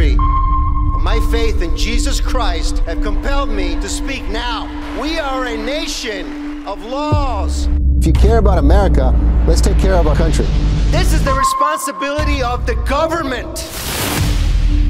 [0.00, 4.64] My faith in Jesus Christ have compelled me to speak now.
[4.98, 7.68] We are a nation of laws.
[7.98, 9.14] If you care about America,
[9.46, 10.46] let's take care of our country.
[10.90, 13.68] This is the responsibility of the government.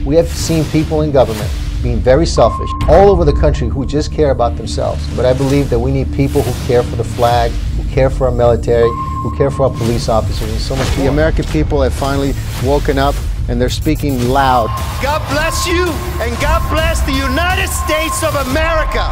[0.07, 1.51] We have seen people in government
[1.83, 5.05] being very selfish all over the country who just care about themselves.
[5.17, 8.29] But I believe that we need people who care for the flag, who care for
[8.29, 8.89] our military,
[9.25, 11.07] who care for our police officers, and so much more.
[11.07, 12.33] The American people have finally
[12.63, 13.17] woken up
[13.51, 14.69] and they're speaking loud.
[15.03, 15.87] God bless you
[16.23, 19.05] and God bless the United States of America.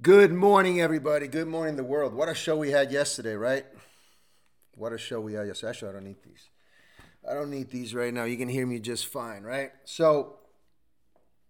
[0.00, 1.28] Good morning, everybody.
[1.28, 2.14] Good morning, the world.
[2.14, 3.66] What a show we had yesterday, right?
[4.74, 5.68] What a show we had yesterday.
[5.68, 6.48] Actually, I don't need these.
[7.28, 8.24] I don't need these right now.
[8.24, 9.70] You can hear me just fine, right?
[9.84, 10.37] So,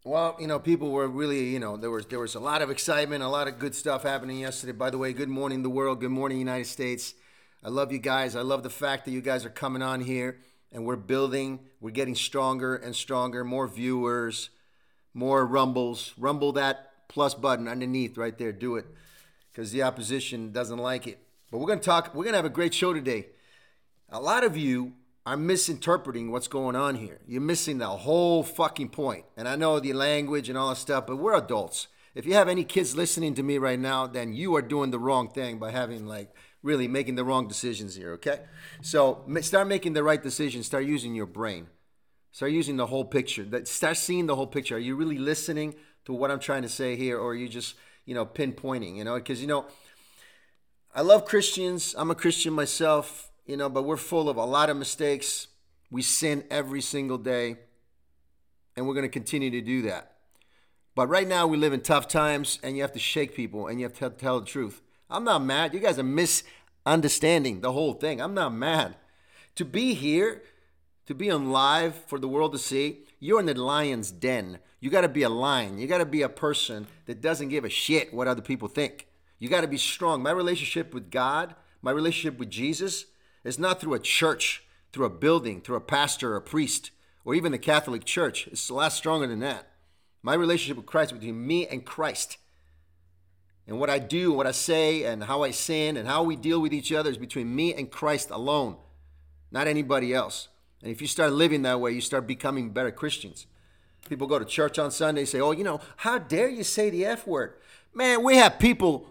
[0.08, 2.70] well, you know, people were really, you know, there was there was a lot of
[2.70, 4.72] excitement, a lot of good stuff happening yesterday.
[4.72, 6.00] By the way, good morning, the world.
[6.00, 7.12] Good morning, United States.
[7.62, 8.34] I love you guys.
[8.34, 10.38] I love the fact that you guys are coming on here
[10.72, 11.60] and we're building.
[11.78, 13.44] We're getting stronger and stronger.
[13.44, 14.48] More viewers,
[15.12, 16.14] more rumbles.
[16.16, 18.50] Rumble that plus button underneath right there.
[18.52, 18.86] Do it
[19.52, 21.18] because the opposition doesn't like it.
[21.50, 23.26] But we're going to talk, we're going to have a great show today.
[24.08, 24.94] A lot of you
[25.28, 27.20] are misinterpreting what's going on here.
[27.26, 29.26] You're missing the whole fucking point.
[29.36, 31.88] And I know the language and all that stuff, but we're adults.
[32.14, 34.98] If you have any kids listening to me right now, then you are doing the
[34.98, 38.40] wrong thing by having like really making the wrong decisions here, okay?
[38.80, 40.64] So start making the right decisions.
[40.64, 41.66] Start using your brain.
[42.32, 43.46] Start using the whole picture.
[43.66, 44.76] Start seeing the whole picture.
[44.76, 45.74] Are you really listening
[46.06, 47.74] to what I'm trying to say here, or are you just,
[48.06, 49.16] you know, pinpointing, you know?
[49.16, 49.66] Because, you know,
[50.94, 51.94] I love Christians.
[51.98, 55.48] I'm a Christian myself, you know, but we're full of a lot of mistakes.
[55.90, 57.56] We sin every single day,
[58.76, 60.12] and we're going to continue to do that.
[60.94, 63.80] But right now, we live in tough times, and you have to shake people and
[63.80, 64.82] you have to tell the truth.
[65.08, 65.72] I'm not mad.
[65.72, 68.20] You guys are misunderstanding the whole thing.
[68.20, 68.96] I'm not mad.
[69.54, 70.42] To be here,
[71.06, 74.58] to be on live for the world to see, you're in the lion's den.
[74.80, 75.78] You got to be a lion.
[75.78, 79.06] You got to be a person that doesn't give a shit what other people think.
[79.38, 80.22] You got to be strong.
[80.22, 83.06] My relationship with God, my relationship with Jesus,
[83.48, 86.90] is not through a church, through a building, through a pastor, a priest,
[87.24, 88.46] or even the Catholic Church.
[88.48, 89.70] It's a lot stronger than that.
[90.22, 92.36] My relationship with Christ between me and Christ.
[93.66, 96.60] And what I do, what I say, and how I sin, and how we deal
[96.60, 98.76] with each other is between me and Christ alone,
[99.50, 100.48] not anybody else.
[100.82, 103.46] And if you start living that way, you start becoming better Christians.
[104.08, 106.88] People go to church on Sunday and say, Oh, you know, how dare you say
[106.88, 107.54] the F word?
[107.92, 109.06] Man, we have people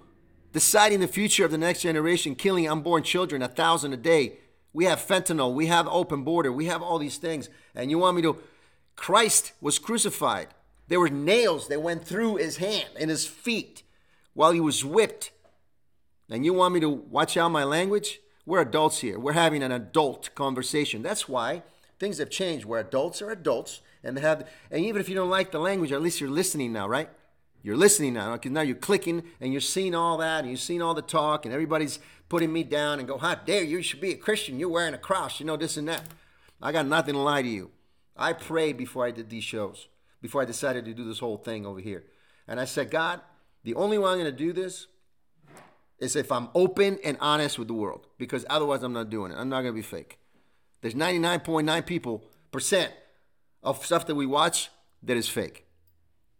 [0.57, 4.40] deciding the future of the next generation, killing unborn children, a thousand a day.
[4.73, 7.47] We have fentanyl, we have open border, we have all these things.
[7.75, 8.40] And you want me to?
[8.96, 10.47] Christ was crucified.
[10.88, 13.84] There were nails that went through his hand and his feet
[14.34, 15.29] while he was whipped.
[16.28, 18.19] And you want me to watch out my language?
[18.44, 19.19] We're adults here.
[19.19, 21.03] We're having an adult conversation.
[21.03, 21.62] That's why
[22.00, 22.66] things have changed.
[22.66, 26.01] Where adults are adults and have, and even if you don't like the language, at
[26.01, 27.12] least you're listening now, right?
[27.67, 30.81] You're listening now because now you're clicking and you're seeing all that and you're seeing
[30.81, 33.75] all the talk and everybody's putting me down and go, how dare you?
[33.75, 34.57] You should be a Christian.
[34.57, 35.41] You're wearing a cross.
[35.41, 36.05] You know this and that.
[36.61, 37.72] I got nothing to lie to you.
[38.16, 39.89] I prayed before I did these shows,
[40.22, 42.05] before I decided to do this whole thing over here.
[42.47, 43.19] And I said, God,
[43.66, 44.88] the only way I'm going to do this
[45.99, 49.38] is if I'm open and honest with the world, because otherwise I'm not doing it.
[49.38, 50.19] I'm not going to be fake.
[50.79, 52.94] There's 99.9 people percent
[53.61, 54.69] of stuff that we watch
[55.03, 55.66] that is fake.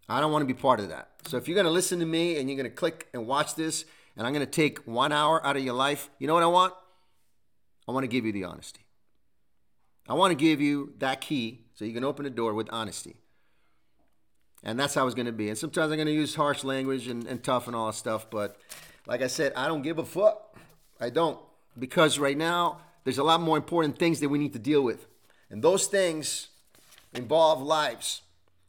[0.10, 1.10] I don't want to be part of that.
[1.26, 3.56] So if you're going to listen to me and you're going to click and watch
[3.56, 3.86] this,
[4.16, 6.48] and I'm going to take one hour out of your life, you know what I
[6.48, 6.74] want?
[7.88, 8.82] I want to give you the honesty.
[10.10, 13.18] I want to give you that key so you can open the door with honesty.
[14.64, 15.50] And that's how it's going to be.
[15.50, 18.30] And sometimes I'm going to use harsh language and, and tough and all that stuff.
[18.30, 18.58] But
[19.06, 20.58] like I said, I don't give a fuck.
[21.00, 21.40] I don't.
[21.78, 25.06] Because right now, there's a lot more important things that we need to deal with.
[25.50, 26.48] And those things
[27.14, 28.22] involve lives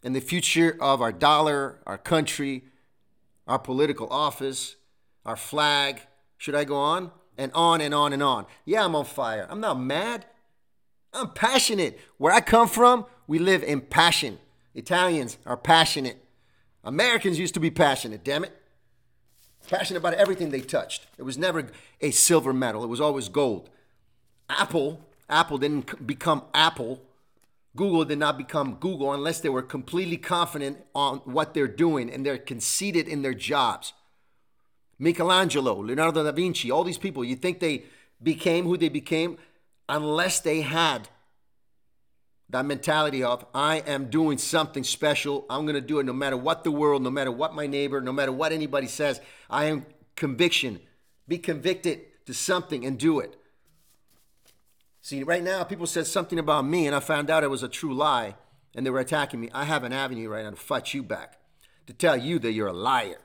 [0.03, 2.65] and the future of our dollar, our country,
[3.47, 4.77] our political office,
[5.25, 6.01] our flag.
[6.37, 7.11] Should I go on?
[7.37, 8.47] And on and on and on.
[8.65, 9.47] Yeah, I'm on fire.
[9.49, 10.27] I'm not mad.
[11.13, 11.99] I'm passionate.
[12.17, 14.39] Where I come from, we live in passion.
[14.75, 16.25] Italians are passionate.
[16.85, 18.53] Americans used to be passionate, damn it.
[19.69, 21.07] Passionate about everything they touched.
[21.19, 21.67] It was never
[22.01, 23.71] a silver medal, it was always gold.
[24.49, 27.03] Apple, Apple didn't become Apple
[27.77, 32.25] Google did not become Google unless they were completely confident on what they're doing and
[32.25, 33.93] they're conceited in their jobs.
[34.99, 37.85] Michelangelo, Leonardo da Vinci, all these people, you think they
[38.23, 39.39] became who they became
[39.89, 41.09] unless they had
[42.51, 45.45] that mentality of I am doing something special.
[45.51, 48.01] I'm going to do it no matter what the world, no matter what my neighbor,
[48.01, 49.21] no matter what anybody says.
[49.51, 49.85] I am
[50.17, 50.81] conviction.
[51.27, 53.38] Be convicted to something and do it.
[55.01, 57.69] See, right now, people said something about me, and I found out it was a
[57.69, 58.35] true lie,
[58.75, 59.49] and they were attacking me.
[59.53, 61.39] I have an avenue right now to fight you back,
[61.87, 63.21] to tell you that you're a liar.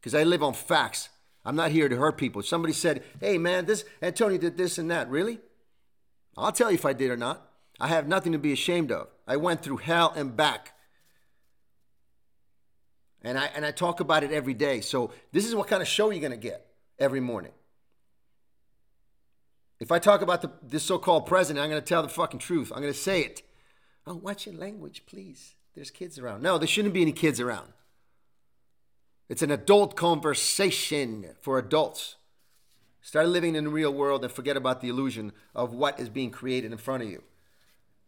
[0.00, 1.08] Because I live on facts.
[1.44, 2.42] I'm not here to hurt people.
[2.42, 5.08] Somebody said, hey, man, this Antonio did this and that.
[5.08, 5.38] Really?
[6.36, 7.48] I'll tell you if I did or not.
[7.80, 9.08] I have nothing to be ashamed of.
[9.26, 10.74] I went through hell and back.
[13.22, 14.80] And I, and I talk about it every day.
[14.80, 16.66] So this is what kind of show you're going to get
[16.98, 17.52] every morning.
[19.80, 22.72] If I talk about the, this so-called president, I'm going to tell the fucking truth.
[22.74, 23.42] I'm going to say it.
[24.06, 25.54] Oh, watch your language, please.
[25.74, 26.42] There's kids around.
[26.42, 27.72] No, there shouldn't be any kids around.
[29.28, 32.16] It's an adult conversation for adults.
[33.02, 36.30] Start living in the real world and forget about the illusion of what is being
[36.30, 37.22] created in front of you.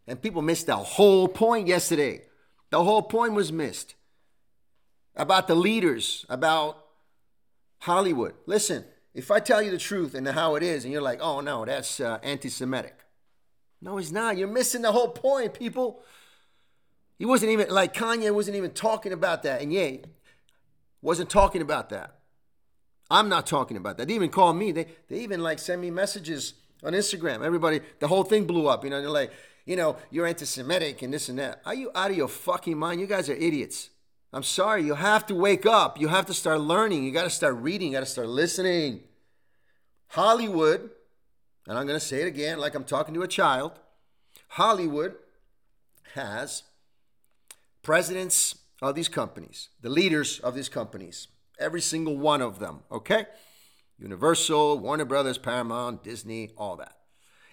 [0.07, 2.23] And people missed the whole point yesterday.
[2.71, 3.95] The whole point was missed
[5.15, 6.85] about the leaders, about
[7.79, 8.33] Hollywood.
[8.45, 11.41] Listen, if I tell you the truth and how it is, and you're like, oh
[11.41, 12.95] no, that's uh, anti Semitic.
[13.81, 14.37] No, he's not.
[14.37, 16.01] You're missing the whole point, people.
[17.17, 19.61] He wasn't even, like Kanye wasn't even talking about that.
[19.61, 19.97] And yeah,
[21.01, 22.15] wasn't talking about that.
[23.09, 24.07] I'm not talking about that.
[24.07, 24.71] They even call me.
[24.71, 26.53] They, they even like send me messages
[26.83, 27.43] on Instagram.
[27.43, 28.83] Everybody, the whole thing blew up.
[28.83, 29.31] You know, they're like,
[29.65, 31.61] you know, you're anti Semitic and this and that.
[31.65, 33.01] Are you out of your fucking mind?
[33.01, 33.89] You guys are idiots.
[34.33, 34.83] I'm sorry.
[34.83, 35.99] You have to wake up.
[35.99, 37.03] You have to start learning.
[37.03, 37.89] You got to start reading.
[37.89, 39.01] You got to start listening.
[40.07, 40.89] Hollywood,
[41.67, 43.73] and I'm going to say it again like I'm talking to a child
[44.51, 45.15] Hollywood
[46.13, 46.63] has
[47.83, 53.27] presidents of these companies, the leaders of these companies, every single one of them, okay?
[53.97, 56.97] Universal, Warner Brothers, Paramount, Disney, all that.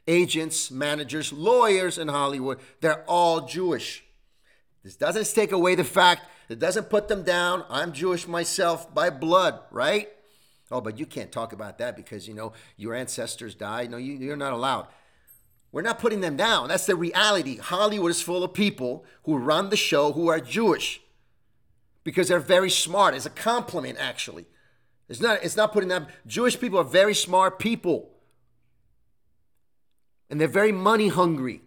[0.08, 4.02] Agents, managers, lawyers in Hollywood, they're all Jewish.
[4.82, 7.64] This doesn't take away the fact it doesn't put them down.
[7.69, 10.08] I'm Jewish myself by blood, right?
[10.70, 13.90] Oh, but you can't talk about that because, you know, your ancestors died.
[13.90, 14.86] No, you, you're not allowed.
[15.72, 16.69] We're not putting them down.
[16.69, 17.58] That's the reality.
[17.58, 21.00] Hollywood is full of people who run the show who are Jewish
[22.04, 23.14] because they're very smart.
[23.14, 24.46] It's a compliment, actually.
[25.08, 26.06] It's not, it's not putting them.
[26.26, 28.10] Jewish people are very smart people.
[30.30, 31.62] And they're very money hungry.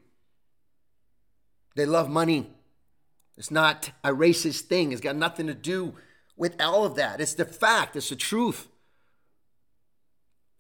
[1.76, 2.50] They love money.
[3.42, 4.92] It's not a racist thing.
[4.92, 5.96] It's got nothing to do
[6.38, 7.20] with all of that.
[7.20, 8.68] It's the fact, it's the truth.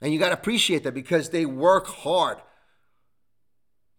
[0.01, 2.39] And you got to appreciate that because they work hard.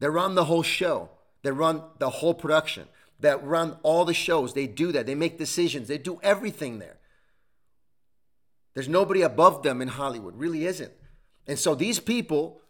[0.00, 1.10] They run the whole show,
[1.44, 2.88] they run the whole production,
[3.20, 4.52] they run all the shows.
[4.52, 5.06] They do that.
[5.06, 6.96] They make decisions, they do everything there.
[8.74, 10.90] There's nobody above them in Hollywood, really isn't.
[11.46, 12.60] And so these people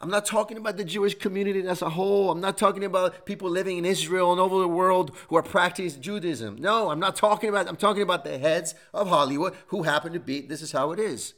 [0.00, 2.30] I'm not talking about the Jewish community as a whole.
[2.30, 6.00] I'm not talking about people living in Israel and over the world who are practicing
[6.00, 6.56] Judaism.
[6.56, 10.20] No, I'm not talking about I'm talking about the heads of Hollywood who happen to
[10.20, 11.34] be this is how it is.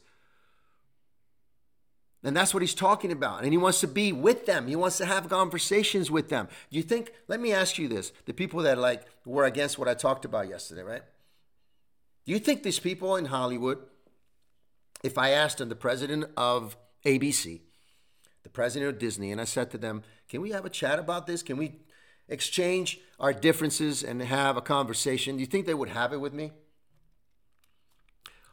[2.23, 3.43] And that's what he's talking about.
[3.43, 4.67] And he wants to be with them.
[4.67, 6.47] He wants to have conversations with them.
[6.69, 9.87] Do you think, let me ask you this, the people that like were against what
[9.87, 11.01] I talked about yesterday, right?
[12.27, 13.79] Do you think these people in Hollywood,
[15.03, 17.61] if I asked them, the president of ABC,
[18.43, 21.27] the president of Disney, and I said to them, Can we have a chat about
[21.27, 21.43] this?
[21.43, 21.79] Can we
[22.27, 25.35] exchange our differences and have a conversation?
[25.35, 26.51] Do you think they would have it with me?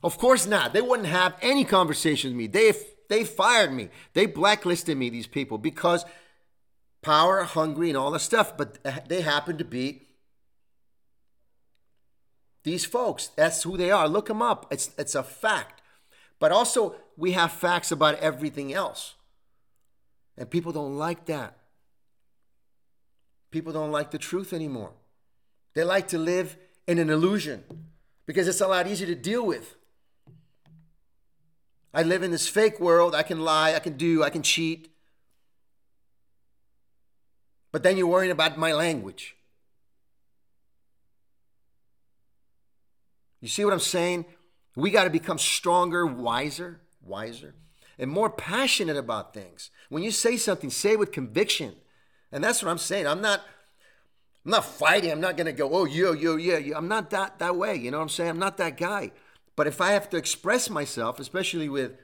[0.02, 0.72] Of course not.
[0.72, 2.46] They wouldn't have any conversation with me.
[2.46, 2.72] They
[3.08, 3.88] they fired me.
[4.12, 6.04] They blacklisted me, these people, because
[7.02, 8.56] power, hungry, and all that stuff.
[8.56, 8.78] But
[9.08, 10.02] they happen to be
[12.64, 13.28] these folks.
[13.28, 14.08] That's who they are.
[14.08, 14.66] Look them up.
[14.70, 15.82] It's it's a fact.
[16.38, 19.14] But also, we have facts about everything else.
[20.38, 21.58] And people don't like that.
[23.50, 24.92] People don't like the truth anymore.
[25.74, 27.64] They like to live in an illusion
[28.24, 29.74] because it's a lot easier to deal with.
[31.92, 33.14] I live in this fake world.
[33.14, 34.94] I can lie, I can do, I can cheat.
[37.72, 39.34] But then you're worrying about my language.
[43.40, 44.24] You see what I'm saying?
[44.76, 47.54] We got to become stronger, wiser, wiser
[47.98, 49.70] and more passionate about things.
[49.88, 51.74] When you say something, say it with conviction.
[52.30, 53.06] And that's what I'm saying.
[53.06, 53.42] I'm not
[54.44, 55.10] I'm not fighting.
[55.10, 57.76] I'm not going to go, "Oh, yo, yo, yeah, yeah." I'm not that that way,
[57.76, 58.30] you know what I'm saying?
[58.30, 59.12] I'm not that guy.
[59.56, 61.98] But if I have to express myself, especially with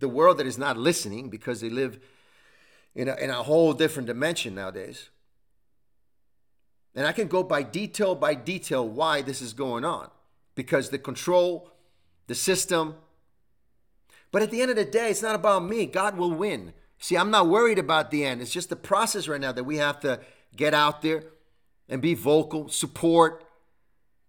[0.00, 2.00] the world that is not listening because they live
[2.94, 5.10] in a, in a whole different dimension nowadays.
[6.94, 10.10] And I can go by detail by detail why this is going on.
[10.54, 11.70] Because the control,
[12.28, 12.96] the system,
[14.34, 15.86] but at the end of the day, it's not about me.
[15.86, 16.72] God will win.
[16.98, 18.42] See, I'm not worried about the end.
[18.42, 20.18] It's just the process right now that we have to
[20.56, 21.22] get out there
[21.88, 23.44] and be vocal, support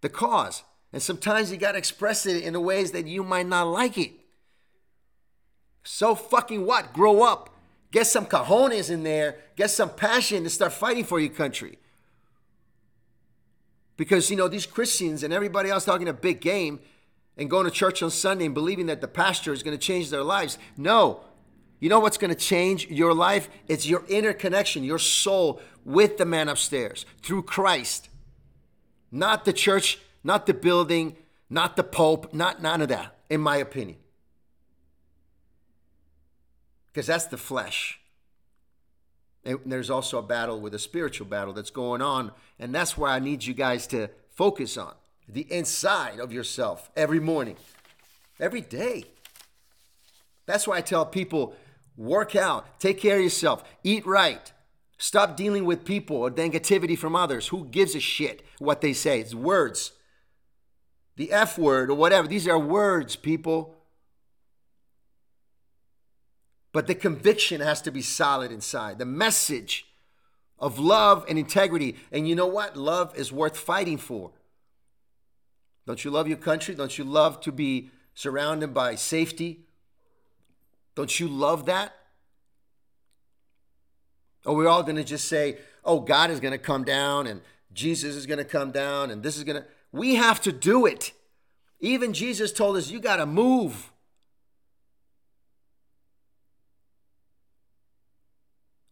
[0.02, 0.62] the cause.
[0.92, 3.98] And sometimes you got to express it in the ways that you might not like
[3.98, 4.12] it.
[5.82, 6.92] So fucking what?
[6.92, 7.50] Grow up.
[7.90, 9.40] Get some cojones in there.
[9.56, 11.80] Get some passion to start fighting for your country.
[13.96, 16.78] Because, you know, these Christians and everybody else talking a big game
[17.36, 20.10] and going to church on Sunday and believing that the pastor is going to change
[20.10, 20.58] their lives.
[20.76, 21.20] No.
[21.78, 23.50] You know what's going to change your life?
[23.68, 28.08] It's your inner connection, your soul with the man upstairs through Christ.
[29.12, 31.16] Not the church, not the building,
[31.50, 33.98] not the pope, not none of that, in my opinion.
[36.86, 38.00] Because that's the flesh.
[39.44, 42.32] And there's also a battle with a spiritual battle that's going on.
[42.58, 44.94] And that's where I need you guys to focus on
[45.28, 47.56] the inside of yourself every morning,
[48.38, 49.04] every day.
[50.46, 51.54] That's why I tell people
[51.96, 54.52] work out, take care of yourself, eat right,
[54.98, 57.48] stop dealing with people or negativity from others.
[57.48, 59.20] Who gives a shit what they say?
[59.20, 59.92] It's words.
[61.16, 62.28] The F word or whatever.
[62.28, 63.74] These are words, people.
[66.72, 68.98] But the conviction has to be solid inside.
[68.98, 69.86] The message
[70.58, 71.96] of love and integrity.
[72.12, 72.76] And you know what?
[72.76, 74.32] Love is worth fighting for.
[75.86, 76.74] Don't you love your country?
[76.74, 79.60] Don't you love to be surrounded by safety?
[80.94, 81.94] Don't you love that?
[84.44, 87.40] Or we're all going to just say, oh, God is going to come down and
[87.72, 89.68] Jesus is going to come down and this is going to.
[89.92, 91.12] We have to do it.
[91.80, 93.92] Even Jesus told us, you got to move.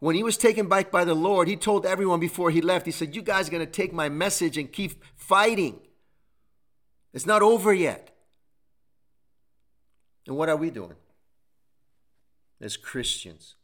[0.01, 2.93] When he was taken back by the Lord, he told everyone before he left, he
[2.93, 5.81] said, You guys are going to take my message and keep fighting.
[7.15, 8.11] It's not over yet.
[10.27, 10.97] And what are we doing
[12.61, 13.55] as Christians,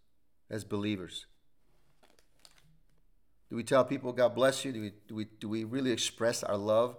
[0.48, 1.26] as believers?
[3.50, 4.72] Do we tell people, God bless you?
[4.72, 6.96] Do we, do we, do we really express our love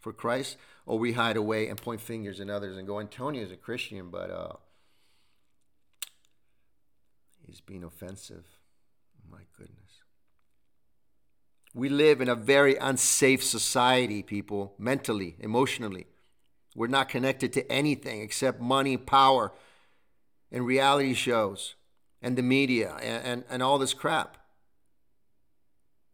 [0.00, 0.56] for Christ?
[0.86, 4.10] Or we hide away and point fingers at others and go, Antonio is a Christian,
[4.10, 4.52] but uh,
[7.44, 8.44] He's being offensive.
[9.28, 9.83] My goodness.
[11.74, 16.06] We live in a very unsafe society, people, mentally, emotionally.
[16.76, 19.52] We're not connected to anything except money, power,
[20.52, 21.74] and reality shows,
[22.22, 24.38] and the media, and, and, and all this crap.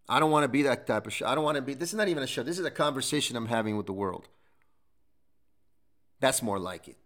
[0.09, 1.27] I don't want to be that type of show.
[1.27, 2.43] I don't want to be, this is not even a show.
[2.43, 4.29] This is a conversation I'm having with the world.
[6.21, 6.97] That's more like it.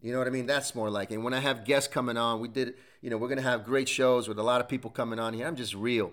[0.00, 0.46] You know what I mean?
[0.46, 1.14] That's more like it.
[1.14, 3.64] And when I have guests coming on, we did, you know, we're going to have
[3.64, 5.46] great shows with a lot of people coming on here.
[5.46, 6.12] I'm just real.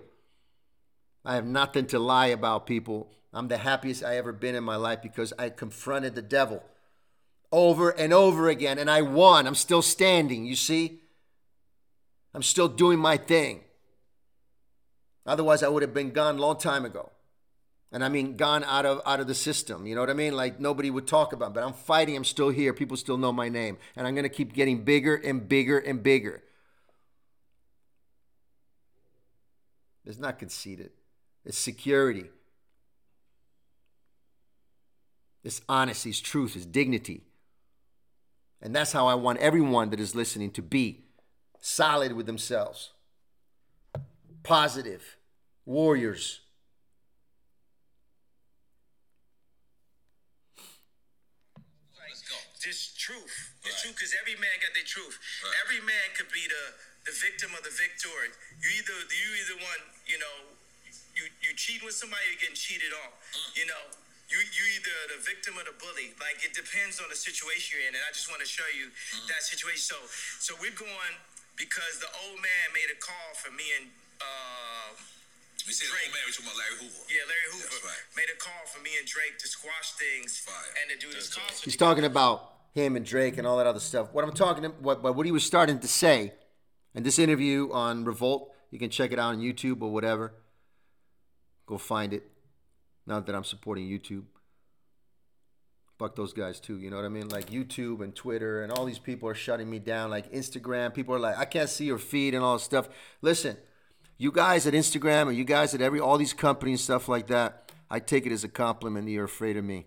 [1.26, 3.10] I have nothing to lie about people.
[3.32, 6.62] I'm the happiest I ever been in my life because I confronted the devil
[7.50, 9.48] over and over again and I won.
[9.48, 11.00] I'm still standing, you see?
[12.32, 13.64] I'm still doing my thing.
[15.26, 17.10] Otherwise, I would have been gone a long time ago
[17.90, 19.84] and I mean gone out of out of the system.
[19.84, 20.36] You know what I mean?
[20.36, 21.54] Like nobody would talk about.
[21.54, 22.16] But I'm fighting.
[22.16, 22.72] I'm still here.
[22.72, 26.42] People still know my name, and I'm gonna keep getting bigger and bigger and bigger.
[30.04, 30.90] It's not conceited.
[31.46, 32.26] It's security.
[35.44, 36.10] It's honesty.
[36.10, 36.56] It's truth.
[36.56, 37.22] It's dignity.
[38.60, 41.04] And that's how I want everyone that is listening to be
[41.60, 42.90] solid with themselves,
[44.42, 45.16] positive
[45.64, 46.40] warriors
[52.66, 53.54] this truth.
[53.62, 53.82] This right.
[53.86, 55.14] truth, because every man got their truth.
[55.38, 55.54] Right.
[55.62, 56.74] Every man could be the
[57.06, 58.10] the victim of the victor.
[58.58, 60.55] You either you either one, you know,
[61.16, 63.10] you you cheating with somebody, you're getting cheated on.
[63.10, 63.64] Mm.
[63.64, 63.82] You know,
[64.28, 66.12] you you either the victim or the bully.
[66.20, 67.96] Like it depends on the situation you're in.
[67.96, 69.26] And I just want to show you mm.
[69.32, 69.82] that situation.
[69.82, 69.98] So
[70.38, 71.14] so we're going
[71.56, 73.88] because the old man made a call for me and.
[74.16, 74.96] Uh,
[75.66, 76.06] you said Drake.
[76.06, 77.02] old man, we talking about Larry Hoover.
[77.10, 78.04] Yeah, Larry Hoover right.
[78.14, 80.54] made a call for me and Drake to squash things Fire.
[80.78, 81.64] and to do this concert.
[81.64, 84.14] He's talking about him and Drake and all that other stuff.
[84.14, 86.32] What I'm talking, what but what he was starting to say,
[86.94, 90.34] in this interview on Revolt, you can check it out on YouTube or whatever.
[91.66, 92.30] Go find it.
[93.06, 94.24] Not that I'm supporting YouTube.
[95.98, 96.78] Fuck those guys too.
[96.78, 97.28] You know what I mean?
[97.28, 100.10] Like YouTube and Twitter and all these people are shutting me down.
[100.10, 102.88] Like Instagram, people are like, I can't see your feed and all this stuff.
[103.22, 103.56] Listen,
[104.18, 107.28] you guys at Instagram or you guys at every all these companies and stuff like
[107.28, 109.86] that, I take it as a compliment that you're afraid of me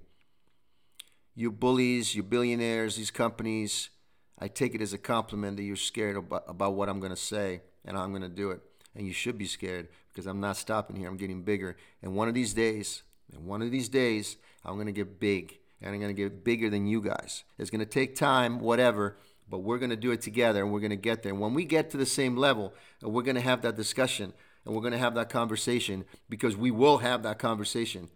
[1.40, 3.92] you bullies, you billionaires, these companies,
[4.38, 7.16] I take it as a compliment that you're scared about, about what I'm going to
[7.16, 8.60] say and how I'm going to do it.
[8.94, 9.88] And you should be scared
[10.20, 11.08] because I'm not stopping here.
[11.08, 11.78] I'm getting bigger.
[12.04, 14.36] And one of these days, and one of these days,
[14.66, 15.58] I'm going to get big.
[15.82, 17.46] And I'm going to get bigger than you guys.
[17.58, 19.16] It's going to take time, whatever,
[19.50, 21.32] but we're going to do it together and we're going to get there.
[21.32, 24.34] And when we get to the same level, uh, we're going to have that discussion
[24.66, 28.10] and we're going to have that conversation because we will have that conversation.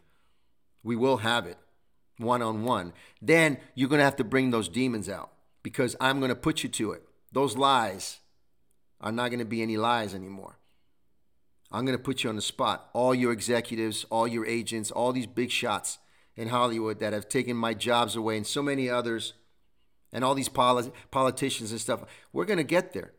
[0.83, 1.57] We will have it
[2.17, 5.31] one on one, then you're going to have to bring those demons out
[5.63, 7.03] because I'm going to put you to it.
[7.31, 8.19] those lies
[9.01, 10.59] are not going to be any lies anymore.
[11.73, 12.89] I'm going to put you on the spot.
[12.93, 15.97] All your executives, all your agents, all these big shots
[16.35, 19.33] in Hollywood that have taken my jobs away, and so many others,
[20.11, 22.03] and all these polit- politicians and stuff.
[22.31, 23.13] We're going to get there.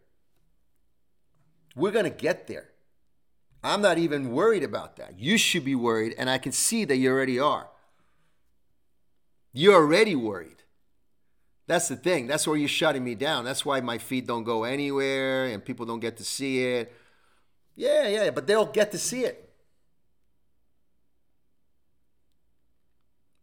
[1.74, 2.70] We're going to get there.
[3.64, 5.18] I'm not even worried about that.
[5.18, 7.68] You should be worried, and I can see that you already are.
[9.52, 10.62] You're already worried.
[11.66, 12.26] That's the thing.
[12.26, 13.44] That's where you're shutting me down.
[13.44, 16.92] That's why my feed don't go anywhere and people don't get to see it.
[17.76, 19.50] Yeah, yeah, but they'll get to see it.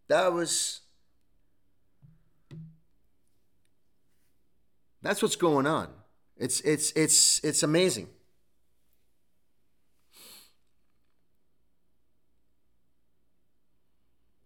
[0.07, 0.81] That was.
[5.01, 5.89] That's what's going on.
[6.37, 8.07] It's it's it's it's amazing.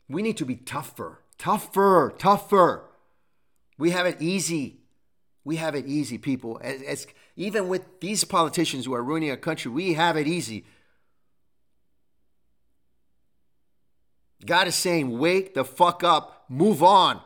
[0.08, 2.86] We need to be tougher, tougher, tougher.
[3.77, 4.82] We have it easy.
[5.44, 6.60] We have it easy, people.
[6.63, 10.65] As, even with these politicians who are ruining our country, we have it easy.
[14.46, 17.20] God is saying, wake the fuck up, move on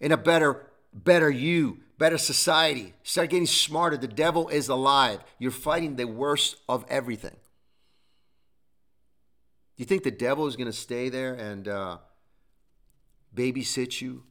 [0.00, 2.94] in a better, better you, better society.
[3.02, 3.96] Start getting smarter.
[3.96, 5.20] The devil is alive.
[5.38, 7.36] You're fighting the worst of everything.
[9.76, 11.98] You think the devil is going to stay there and uh,
[13.34, 14.24] babysit you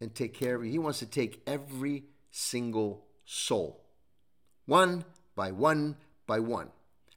[0.00, 0.70] and take care of you?
[0.70, 3.84] He wants to take every single soul,
[4.70, 5.96] one by one
[6.26, 6.68] by one.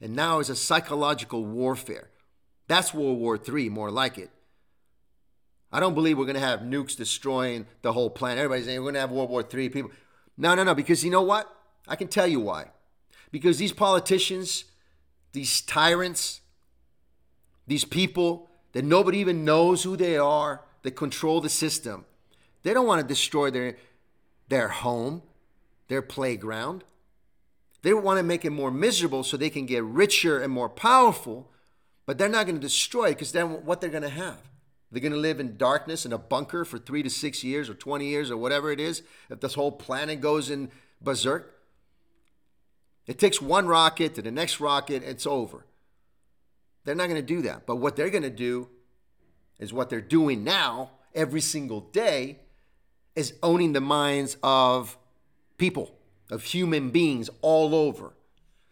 [0.01, 2.09] And now is a psychological warfare.
[2.67, 4.31] That's World War III, more like it.
[5.71, 8.39] I don't believe we're going to have nukes destroying the whole planet.
[8.39, 9.69] Everybody's saying we're going to have World War III.
[9.69, 9.91] People,
[10.35, 10.73] no, no, no.
[10.73, 11.47] Because you know what?
[11.87, 12.71] I can tell you why.
[13.31, 14.65] Because these politicians,
[15.31, 16.41] these tyrants,
[17.67, 22.05] these people that nobody even knows who they are, that control the system,
[22.63, 23.77] they don't want to destroy their
[24.47, 25.21] their home,
[25.87, 26.83] their playground.
[27.83, 31.51] They want to make it more miserable so they can get richer and more powerful,
[32.05, 34.39] but they're not going to destroy it because then what they're going to have?
[34.91, 37.73] They're going to live in darkness in a bunker for three to six years or
[37.73, 41.61] 20 years or whatever it is if this whole planet goes in berserk.
[43.05, 45.65] It takes one rocket to the next rocket, it's over.
[46.85, 47.65] They're not going to do that.
[47.65, 48.69] But what they're going to do
[49.59, 52.39] is what they're doing now every single day
[53.15, 54.97] is owning the minds of
[55.57, 55.95] people,
[56.29, 58.13] of human beings all over.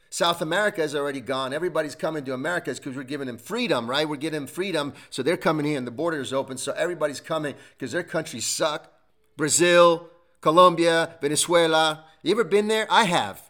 [0.10, 1.54] South America is already gone.
[1.54, 4.08] Everybody's coming to America because we're giving them freedom, right?
[4.08, 4.94] We're giving them freedom.
[5.10, 6.58] So they're coming here and the border is open.
[6.58, 8.92] So everybody's coming because their countries suck.
[9.38, 10.10] Brazil,
[10.42, 12.04] Colombia, Venezuela.
[12.24, 12.88] You ever been there?
[12.90, 13.50] I have.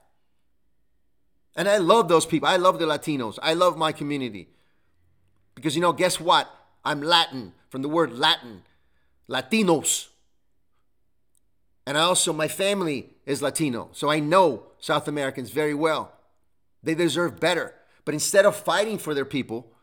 [1.55, 2.47] And I love those people.
[2.47, 3.39] I love the Latinos.
[3.41, 4.49] I love my community.
[5.55, 6.47] Because, you know, guess what?
[6.85, 8.61] I'm Latin, from the word Latin,
[9.27, 10.09] Latinos.
[11.91, 16.13] And also, my family is Latino, so I know South Americans very well.
[16.81, 17.73] They deserve better.
[18.05, 19.73] But instead of fighting for their people,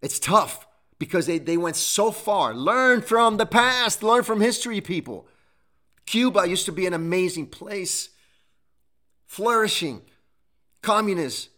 [0.00, 0.66] it's tough
[0.98, 2.54] because they, they went so far.
[2.54, 5.28] Learn from the past, learn from history, people.
[6.06, 8.08] Cuba used to be an amazing place,
[9.26, 10.00] flourishing,
[10.80, 11.50] communist,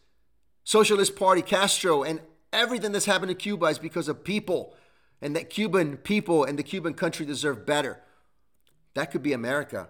[0.64, 2.20] socialist party, Castro, and
[2.52, 4.74] everything that's happened to Cuba is because of people.
[5.22, 8.02] And that Cuban people and the Cuban country deserve better.
[8.98, 9.86] That could be America.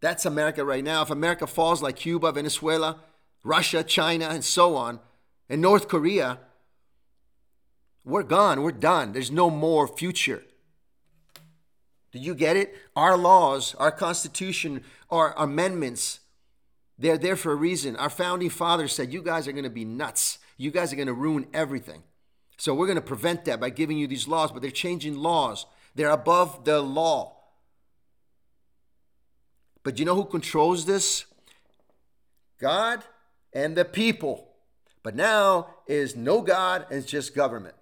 [0.00, 1.02] That's America right now.
[1.02, 2.98] If America falls like Cuba, Venezuela,
[3.44, 4.98] Russia, China, and so on,
[5.48, 6.40] and North Korea,
[8.04, 8.64] we're gone.
[8.64, 9.12] We're done.
[9.12, 10.42] There's no more future.
[12.10, 12.74] Do you get it?
[12.96, 16.18] Our laws, our Constitution, our amendments,
[16.98, 17.94] they're there for a reason.
[17.94, 20.38] Our founding fathers said, You guys are going to be nuts.
[20.56, 22.02] You guys are going to ruin everything.
[22.56, 25.64] So we're going to prevent that by giving you these laws, but they're changing laws.
[25.94, 27.37] They're above the law.
[29.88, 31.24] But you know who controls this?
[32.60, 33.02] God
[33.54, 34.50] and the people.
[35.02, 37.74] But now is no God, and it's just government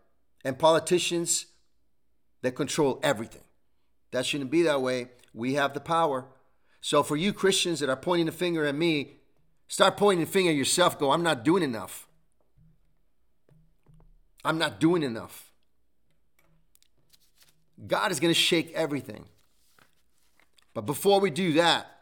[0.44, 1.46] and politicians
[2.42, 3.42] that control everything.
[4.12, 5.08] That shouldn't be that way.
[5.34, 6.26] We have the power.
[6.80, 9.16] So for you Christians that are pointing the finger at me,
[9.66, 11.00] start pointing the finger at yourself.
[11.00, 12.06] Go, I'm not doing enough.
[14.44, 15.50] I'm not doing enough.
[17.84, 19.24] God is going to shake everything.
[20.72, 21.94] But before we do that,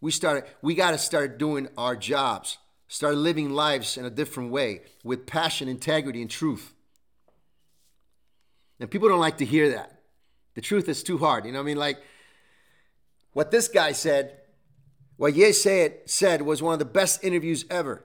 [0.00, 2.58] we start we got to start doing our jobs.
[2.88, 6.72] Start living lives in a different way with passion, integrity, and truth.
[8.78, 10.02] And people don't like to hear that.
[10.54, 11.46] The truth is too hard.
[11.46, 11.78] You know what I mean?
[11.78, 11.98] Like
[13.32, 14.38] what this guy said,
[15.16, 18.02] what Ye said, said was one of the best interviews ever.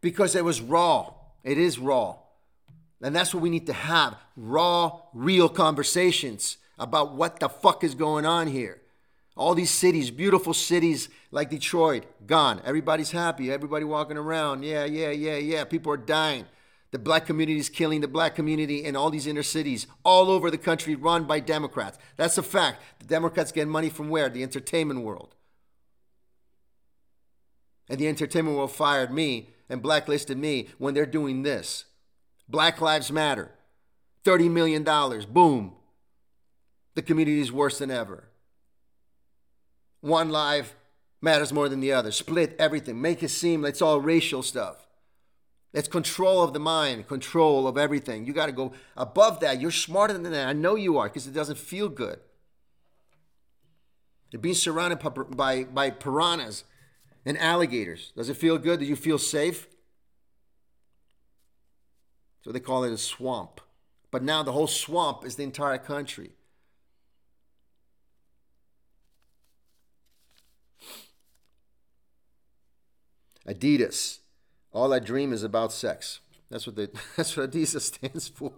[0.00, 1.14] Because it was raw.
[1.44, 2.16] It is raw.
[3.02, 7.94] And that's what we need to have raw, real conversations about what the fuck is
[7.94, 8.80] going on here.
[9.36, 12.62] All these cities, beautiful cities like Detroit, gone.
[12.64, 13.52] Everybody's happy.
[13.52, 14.64] Everybody walking around.
[14.64, 15.64] Yeah, yeah, yeah, yeah.
[15.64, 16.46] People are dying.
[16.90, 20.50] The black community is killing the black community in all these inner cities all over
[20.50, 21.98] the country run by Democrats.
[22.16, 22.80] That's a fact.
[23.00, 24.30] The Democrats get money from where?
[24.30, 25.34] The entertainment world.
[27.90, 31.84] And the entertainment world fired me and blacklisted me when they're doing this.
[32.48, 33.50] Black Lives Matter.
[34.24, 34.82] $30 million.
[35.32, 35.74] Boom.
[36.94, 38.28] The community is worse than ever.
[40.00, 40.74] One life
[41.20, 42.10] matters more than the other.
[42.10, 43.00] Split everything.
[43.00, 44.86] Make it seem like it's all racial stuff.
[45.72, 48.24] It's control of the mind, control of everything.
[48.24, 49.60] You got to go above that.
[49.60, 50.48] You're smarter than that.
[50.48, 52.18] I know you are because it doesn't feel good.
[54.30, 55.00] You're being surrounded
[55.36, 56.64] by, by piranhas
[57.26, 58.12] and alligators.
[58.16, 58.80] Does it feel good?
[58.80, 59.68] Do you feel safe?
[62.46, 63.60] So they call it a swamp.
[64.12, 66.30] But now the whole swamp is the entire country.
[73.48, 74.20] Adidas.
[74.72, 76.20] All I dream is about sex.
[76.48, 78.52] That's what they, that's what Adidas stands for.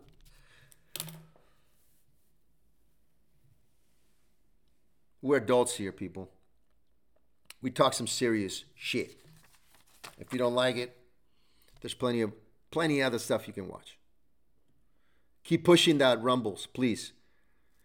[5.22, 6.28] We're adults here, people.
[7.62, 9.16] We talk some serious shit.
[10.18, 10.94] If you don't like it,
[11.80, 12.34] there's plenty of
[12.70, 13.98] plenty other stuff you can watch.
[15.44, 17.12] Keep pushing that rumbles, please.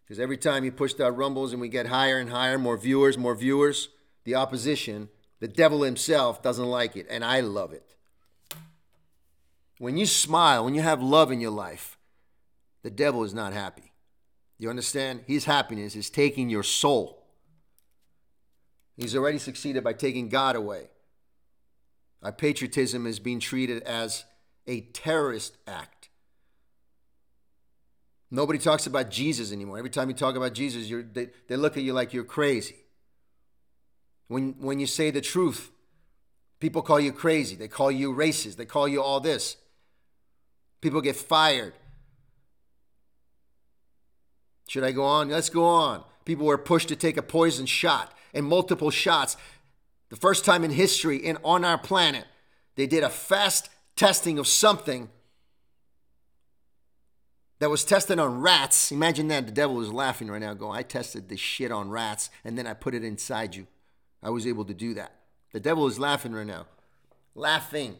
[0.04, 3.17] Because every time you push that rumbles and we get higher and higher, more viewers,
[3.17, 3.89] more viewers,
[4.26, 5.10] the opposition
[5.43, 7.96] the devil himself doesn't like it, and I love it.
[9.78, 11.98] When you smile, when you have love in your life,
[12.82, 13.91] the devil is not happy.
[14.58, 15.26] You understand?
[15.28, 17.26] His happiness is taking your soul.
[18.96, 20.88] He's already succeeded by taking God away.
[22.22, 24.24] Our patriotism is being treated as
[24.67, 26.10] a terrorist act.
[28.32, 29.78] Nobody talks about Jesus anymore.
[29.78, 32.76] Every time you talk about Jesus, they, they look at you like you're crazy.
[34.28, 35.71] When, when you say the truth,
[36.60, 37.56] people call you crazy.
[37.56, 38.56] They call you racist.
[38.56, 39.58] They call you all this.
[40.82, 41.73] People get fired.
[44.67, 45.30] Should I go on?
[45.30, 46.04] Let's go on.
[46.26, 49.38] People were pushed to take a poison shot and multiple shots.
[50.10, 52.26] The first time in history and on our planet,
[52.76, 55.10] they did a fast testing of something
[57.60, 58.92] that was tested on rats.
[58.92, 59.46] Imagine that.
[59.46, 62.68] The devil is laughing right now, going, I tested this shit on rats and then
[62.68, 63.68] I put it inside you.
[64.22, 65.14] I was able to do that.
[65.54, 66.66] The devil is laughing right now.
[67.36, 67.96] Laughing.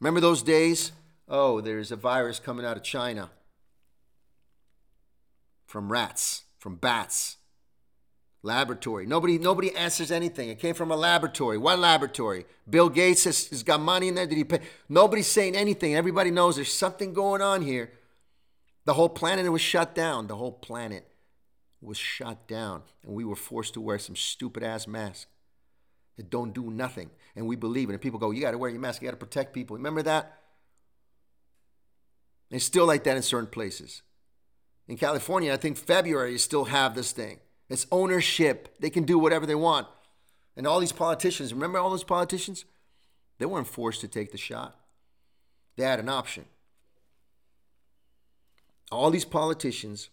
[0.00, 0.92] Remember those days?
[1.28, 3.30] Oh, there's a virus coming out of China
[5.66, 7.37] from rats, from bats.
[8.42, 9.04] Laboratory.
[9.04, 10.48] Nobody, nobody answers anything.
[10.48, 11.58] It came from a laboratory.
[11.58, 12.46] What laboratory?
[12.68, 14.26] Bill Gates has, has got money in there.
[14.26, 14.60] Did he pay?
[14.88, 15.96] Nobody's saying anything.
[15.96, 17.90] Everybody knows there's something going on here.
[18.84, 20.28] The whole planet was shut down.
[20.28, 21.08] The whole planet
[21.80, 25.28] was shot down and we were forced to wear some stupid ass mask
[26.16, 27.10] that don't do nothing.
[27.36, 27.92] And we believe it.
[27.92, 29.02] And people go, you got to wear your mask.
[29.02, 29.76] You got to protect people.
[29.76, 30.40] Remember that?
[32.50, 34.02] It's still like that in certain places.
[34.88, 37.38] In California, I think February you still have this thing.
[37.68, 38.74] It's ownership.
[38.80, 39.86] They can do whatever they want.
[40.56, 42.64] And all these politicians, remember all those politicians?
[43.38, 44.76] They weren't forced to take the shot.
[45.76, 46.46] They had an option.
[48.90, 50.08] All these politicians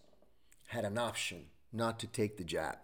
[0.68, 2.78] had an option not to take the jab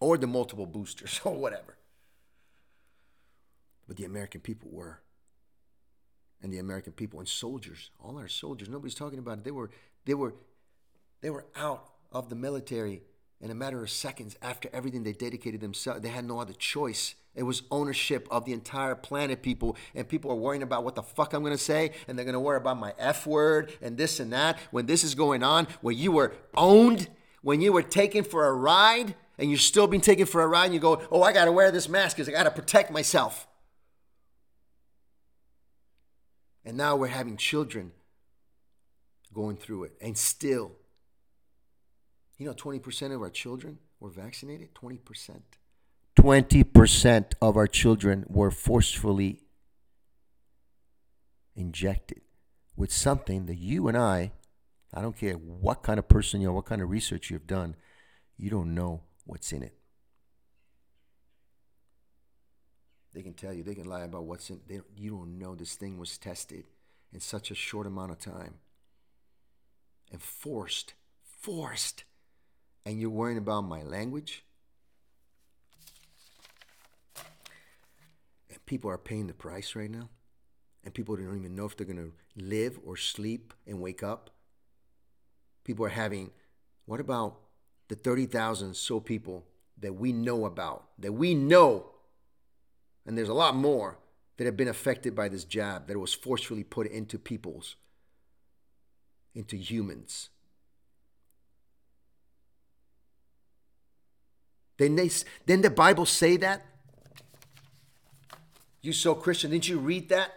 [0.00, 1.76] or the multiple boosters or whatever.
[3.86, 5.00] But the American people were.
[6.42, 9.44] And the American people and soldiers, all our soldiers, nobody's talking about it.
[9.44, 9.70] They were
[10.04, 10.34] they were
[11.22, 13.02] they were out of the military
[13.44, 16.00] in a matter of seconds after everything they dedicated themselves.
[16.00, 17.14] They had no other choice.
[17.34, 19.76] It was ownership of the entire planet, people.
[19.94, 21.92] And people are worrying about what the fuck I'm going to say.
[22.08, 24.58] And they're going to worry about my F word and this and that.
[24.70, 27.08] When this is going on, where you were owned
[27.44, 30.64] when you were taken for a ride and you're still being taken for a ride
[30.64, 32.90] and you go, oh, I got to wear this mask because I got to protect
[32.90, 33.46] myself.
[36.64, 37.92] And now we're having children
[39.34, 39.92] going through it.
[40.00, 40.72] And still,
[42.38, 44.74] you know, 20% of our children were vaccinated?
[44.74, 45.40] 20%.
[46.16, 49.40] 20% of our children were forcefully
[51.56, 52.20] injected
[52.76, 54.32] with something that you and I
[54.96, 57.74] I don't care what kind of person you are, what kind of research you've done,
[58.36, 59.74] you don't know what's in it.
[63.12, 64.82] They can tell you, they can lie about what's in it.
[64.96, 66.64] You don't know this thing was tested
[67.12, 68.54] in such a short amount of time
[70.12, 70.94] and forced,
[71.24, 72.04] forced.
[72.86, 74.44] And you're worrying about my language?
[78.50, 80.10] And people are paying the price right now.
[80.84, 84.30] and people don't even know if they're going to live or sleep and wake up.
[85.64, 86.30] People are having,
[86.84, 87.40] what about
[87.88, 89.46] the 30,000 so people
[89.78, 91.86] that we know about, that we know,
[93.06, 93.98] and there's a lot more
[94.36, 97.76] that have been affected by this jab that was forcefully put into people's,
[99.34, 100.28] into humans.
[104.76, 105.10] Then they,
[105.46, 106.64] didn't the Bible say that?
[108.82, 110.32] You so Christian, didn't you read that?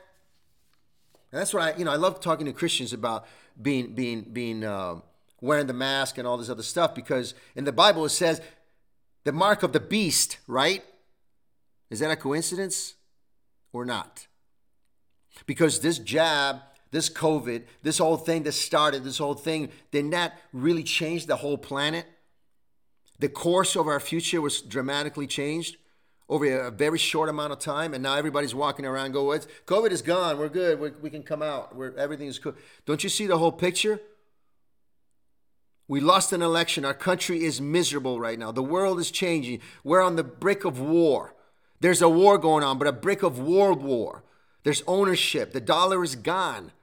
[1.32, 3.26] And that's I, you know, I love talking to Christians about
[3.62, 5.02] being, being, being, uh,
[5.42, 8.42] wearing the mask and all this other stuff because in the Bible it says
[9.24, 10.84] the mark of the beast, right?
[11.90, 12.96] Is that a coincidence
[13.72, 14.28] or not?
[15.46, 20.40] Because this jab, this COVID, this whole thing that started, this whole thing, did that
[20.54, 22.06] really change the whole planet?
[23.20, 25.78] The course of our future was dramatically changed
[26.30, 29.26] over a very short amount of time, and now everybody's walking around go,
[29.66, 32.54] COVID is gone, we're good, we're, we can come out, we're, everything is cool.
[32.86, 34.02] Don't you see the whole picture?
[35.88, 36.84] We lost an election.
[36.84, 38.52] Our country is miserable right now.
[38.52, 39.62] The world is changing.
[39.86, 41.34] We're on the brink of war.
[41.80, 44.24] There's a war going on, but a brick of world war.
[44.64, 45.54] There's ownership.
[45.54, 46.74] The dollar is gone.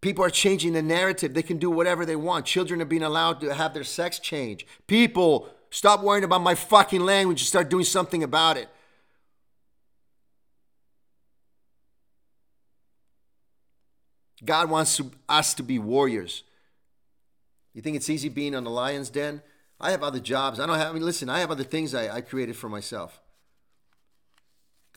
[0.00, 1.34] People are changing the narrative.
[1.34, 2.46] They can do whatever they want.
[2.46, 4.66] Children are being allowed to have their sex change.
[4.86, 8.68] People, stop worrying about my fucking language and start doing something about it.
[14.44, 16.44] God wants us to be warriors.
[17.74, 19.42] You think it's easy being on the lion's den?
[19.80, 20.60] I have other jobs.
[20.60, 23.20] I don't have, I mean, listen, I have other things I, I created for myself.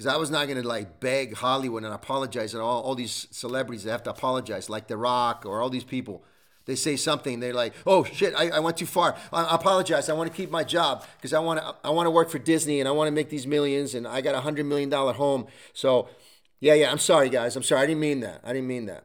[0.01, 3.27] Because I was not going to like beg Hollywood and apologize and all, all these
[3.29, 6.23] celebrities that have to apologize, like The Rock or all these people.
[6.65, 9.15] They say something, they're like, oh shit, I, I went too far.
[9.31, 10.09] I, apologize.
[10.09, 12.39] I want to keep my job because I want to I want to work for
[12.39, 15.45] Disney and I want to make these millions and I got a $100 million home.
[15.73, 16.09] So,
[16.59, 17.55] yeah, yeah, I'm sorry, guys.
[17.55, 17.83] I'm sorry.
[17.83, 18.41] I didn't mean that.
[18.43, 19.03] I didn't mean that.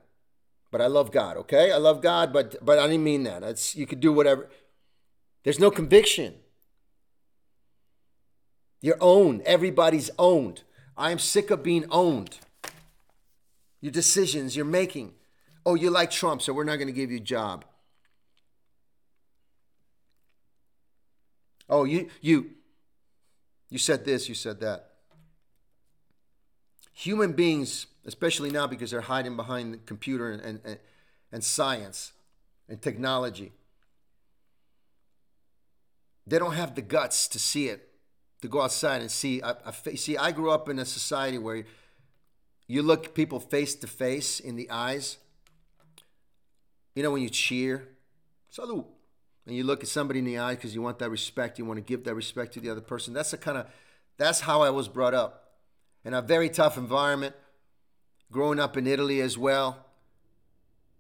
[0.71, 1.73] But I love God, okay?
[1.73, 3.75] I love God, but but I didn't mean that.
[3.77, 4.49] You could do whatever.
[5.45, 6.37] There's no conviction.
[8.81, 9.43] You're owned.
[9.43, 10.63] Everybody's owned.
[10.97, 12.39] I am sick of being owned.
[13.81, 15.13] Your decisions you're making.
[15.65, 17.65] Oh, you like Trump, so we're not going to give you a job.
[21.69, 22.51] Oh, you you
[23.69, 24.93] you said this, you said that.
[26.93, 30.79] Human beings, especially now because they're hiding behind the computer and, and,
[31.31, 32.13] and science
[32.69, 33.53] and technology,
[36.27, 37.89] they don't have the guts to see it,
[38.43, 39.43] to go outside and see.
[39.43, 41.65] I, I, see, I grew up in a society where
[42.67, 45.19] you look people face to face in the eyes.
[46.95, 47.89] You know, when you cheer,
[48.49, 48.87] salute,
[49.47, 51.79] and you look at somebody in the eye because you want that respect, you want
[51.79, 53.15] to give that respect to the other person.
[53.15, 53.67] That's the kind of,
[54.17, 55.43] that's how I was brought up.
[56.05, 57.35] In a very tough environment,
[58.31, 59.85] growing up in Italy as well.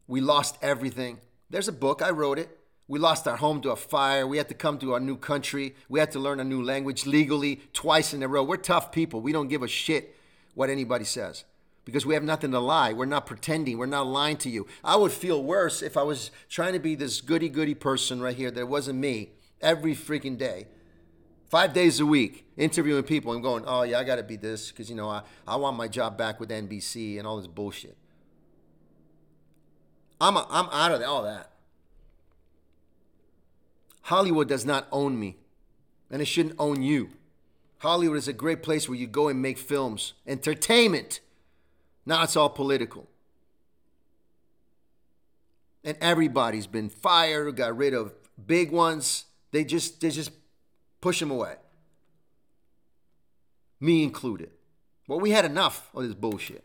[0.07, 1.19] We lost everything.
[1.51, 2.49] There's a book, I wrote it.
[2.89, 4.27] We lost our home to a fire.
[4.27, 5.75] We had to come to a new country.
[5.89, 8.45] We had to learn a new language legally twice in a row.
[8.45, 9.21] We're tough people.
[9.21, 10.15] We don't give a shit
[10.55, 11.45] what anybody says
[11.85, 12.93] because we have nothing to lie.
[12.93, 13.79] We're not pretending.
[13.79, 14.67] We're not lying to you.
[14.85, 18.37] I would feel worse if I was trying to be this goody goody person right
[18.37, 20.67] here that wasn't me every freaking day.
[21.49, 24.73] Five days a week, interviewing people and going, oh, yeah, I got to be this
[24.73, 27.97] because, you know, I, I want my job back with NBC and all this bullshit.
[30.21, 31.53] I'm, a, I'm out of all that.
[34.07, 35.37] Hollywood does not own me,
[36.13, 37.11] and it shouldn't own you.
[37.79, 41.19] Hollywood is a great place where you go and make films, entertainment.
[42.07, 43.09] Now it's all political.
[45.83, 48.15] And everybody's been fired, got rid of
[48.47, 49.25] big ones.
[49.51, 50.31] They just they just
[51.01, 51.57] push them away.
[53.81, 54.51] Me included.
[55.09, 56.65] Well, we had enough of this bullshit.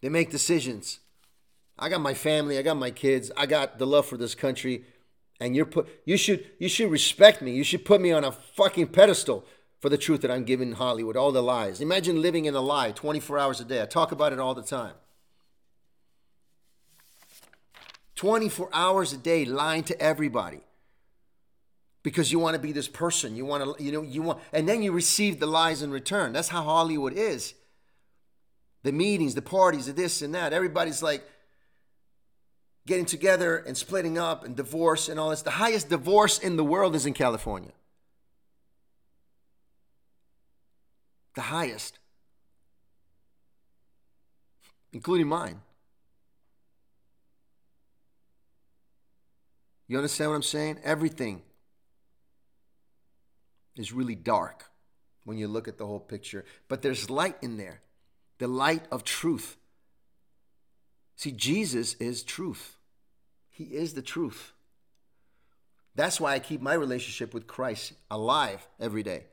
[0.00, 1.00] They make decisions
[1.78, 4.84] I got my family, I got my kids, I got the love for this country,
[5.40, 7.54] and you're put you should you should respect me.
[7.54, 9.44] You should put me on a fucking pedestal
[9.80, 11.80] for the truth that I'm giving Hollywood, all the lies.
[11.80, 13.82] Imagine living in a lie 24 hours a day.
[13.82, 14.94] I talk about it all the time.
[18.14, 20.60] 24 hours a day lying to everybody
[22.02, 24.68] because you want to be this person you want to you know you want and
[24.68, 27.54] then you receive the lies in return that's how hollywood is
[28.84, 31.24] the meetings the parties the this and that everybody's like
[32.86, 35.42] getting together and splitting up and divorce and all this.
[35.42, 37.72] The highest divorce in the world is in California.
[41.34, 41.98] The highest,
[44.92, 45.60] including mine.
[49.88, 50.78] You understand what I'm saying?
[50.84, 51.42] Everything
[53.76, 54.70] is really dark.
[55.24, 56.44] when you look at the whole picture.
[56.68, 57.80] But there's light in there,
[58.38, 59.56] the light of truth.
[61.16, 62.76] See, Jesus is truth,
[63.50, 64.52] He is the truth.
[65.96, 69.26] That's why I keep my relationship with Christ alive every day.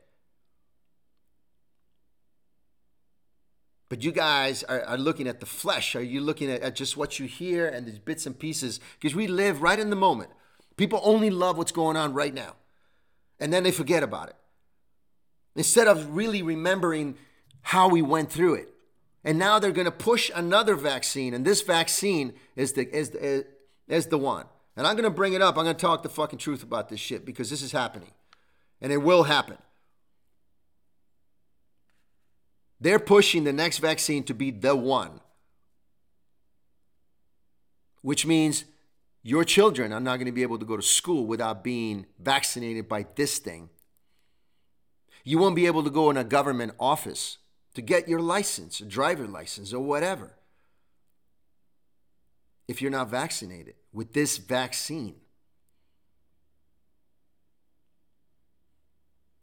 [3.88, 5.94] But you guys are, are looking at the flesh.
[5.96, 8.80] Are you looking at, at just what you hear and these bits and pieces?
[8.98, 10.30] Because we live right in the moment.
[10.76, 12.54] People only love what's going on right now.
[13.38, 14.36] And then they forget about it.
[15.56, 17.16] Instead of really remembering
[17.60, 18.71] how we went through it.
[19.24, 21.32] And now they're going to push another vaccine.
[21.34, 23.46] And this vaccine is the, is, the,
[23.88, 24.46] is the one.
[24.76, 25.56] And I'm going to bring it up.
[25.56, 28.10] I'm going to talk the fucking truth about this shit because this is happening.
[28.80, 29.58] And it will happen.
[32.80, 35.20] They're pushing the next vaccine to be the one,
[38.00, 38.64] which means
[39.22, 42.88] your children are not going to be able to go to school without being vaccinated
[42.88, 43.70] by this thing.
[45.22, 47.38] You won't be able to go in a government office
[47.74, 50.34] to get your license, a driver license, or whatever,
[52.68, 55.16] if you're not vaccinated with this vaccine.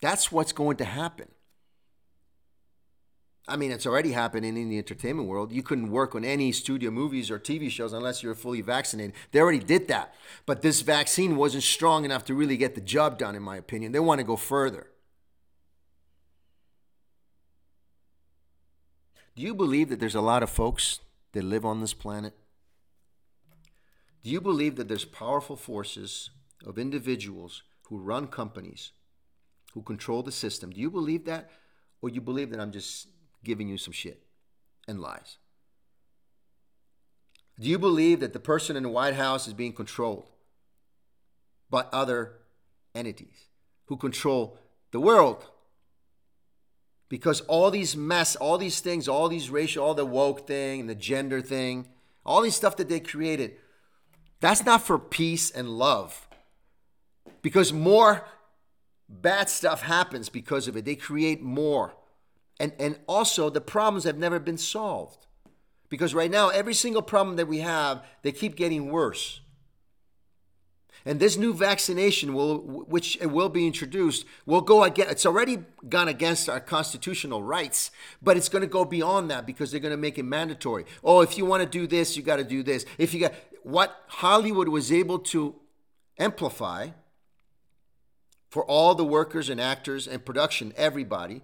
[0.01, 1.27] That's what's going to happen.
[3.49, 5.51] I mean, it's already happening in the entertainment world.
[5.51, 9.15] You couldn't work on any studio movies or TV shows unless you were fully vaccinated.
[9.31, 10.13] They already did that.
[10.45, 13.91] But this vaccine wasn't strong enough to really get the job done, in my opinion.
[13.91, 14.87] They want to go further.
[19.35, 20.99] Do you believe that there's a lot of folks
[21.33, 22.33] that live on this planet?
[24.23, 26.29] Do you believe that there's powerful forces
[26.65, 28.91] of individuals who run companies,
[29.73, 30.71] who control the system?
[30.71, 31.49] Do you believe that?
[32.01, 33.07] Or you believe that I'm just
[33.43, 34.23] giving you some shit
[34.87, 35.37] and lies?
[37.59, 40.25] Do you believe that the person in the White House is being controlled
[41.69, 42.33] by other
[42.95, 43.47] entities
[43.85, 44.57] who control
[44.91, 45.45] the world?
[47.09, 50.89] Because all these mess, all these things, all these racial, all the woke thing and
[50.89, 51.89] the gender thing,
[52.25, 53.55] all these stuff that they created,
[54.39, 56.27] that's not for peace and love.
[57.41, 58.25] Because more
[59.09, 60.85] bad stuff happens because of it.
[60.85, 61.95] They create more.
[62.59, 65.25] And, and also, the problems have never been solved.
[65.87, 69.41] Because right now, every single problem that we have, they keep getting worse.
[71.05, 76.07] And this new vaccination, will, which will be introduced, will go against, it's already gone
[76.07, 79.97] against our constitutional rights, but it's going to go beyond that because they're going to
[79.97, 80.85] make it mandatory.
[81.03, 82.85] Oh, if you want to do this, you got to do this.
[82.97, 83.33] If you got,
[83.63, 85.55] what Hollywood was able to
[86.17, 86.89] amplify
[88.49, 91.41] for all the workers and actors and production, everybody,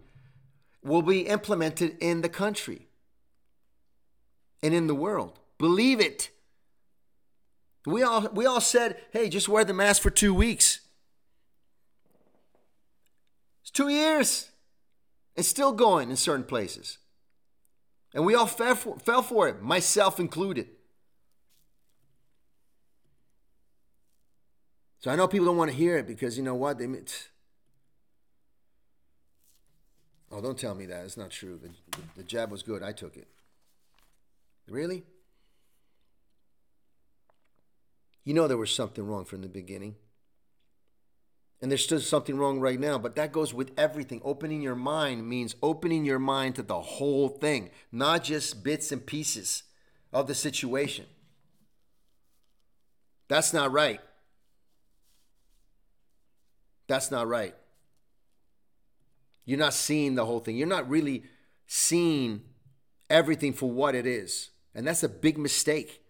[0.84, 2.88] will be implemented in the country
[4.62, 5.40] and in the world.
[5.58, 6.30] Believe it.
[7.86, 10.80] We all we all said, "Hey, just wear the mask for 2 weeks."
[13.62, 14.50] It's 2 years.
[15.36, 16.98] It's still going in certain places.
[18.14, 20.70] And we all fell for, fell for it, myself included.
[25.00, 26.80] So I know people don't want to hear it because you know what?
[26.80, 26.88] They
[30.32, 31.06] Oh, don't tell me that.
[31.06, 31.60] It's not true.
[31.62, 32.82] The, the, the jab was good.
[32.82, 33.28] I took it.
[34.68, 35.04] Really?
[38.26, 39.96] You know there was something wrong from the beginning.
[41.62, 44.22] And there's still something wrong right now, but that goes with everything.
[44.26, 49.06] Opening your mind means opening your mind to the whole thing, not just bits and
[49.06, 49.64] pieces
[50.12, 51.06] of the situation.
[53.28, 54.02] That's not right.
[56.88, 57.56] That's not right.
[59.46, 60.58] You're not seeing the whole thing.
[60.58, 61.24] You're not really
[61.68, 62.42] seeing
[63.10, 64.50] everything for what it is.
[64.74, 66.05] And that's a big mistake.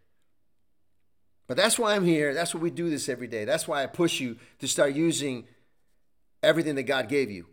[1.48, 2.34] But that's why I'm here.
[2.34, 3.46] That's why we do this every day.
[3.46, 5.46] That's why I push you to start using
[6.42, 7.46] everything that God gave you.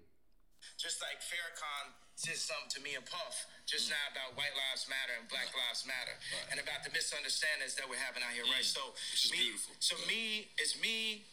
[0.79, 5.17] Just like Farrakhan said something to me and Puff just now about white lives matter
[5.17, 6.53] and black lives matter right.
[6.53, 8.53] and about the misunderstandings that we're having out here, mm.
[8.53, 8.69] right?
[8.69, 8.93] So,
[9.33, 9.73] me, beautiful.
[9.81, 11.25] so me, it's me,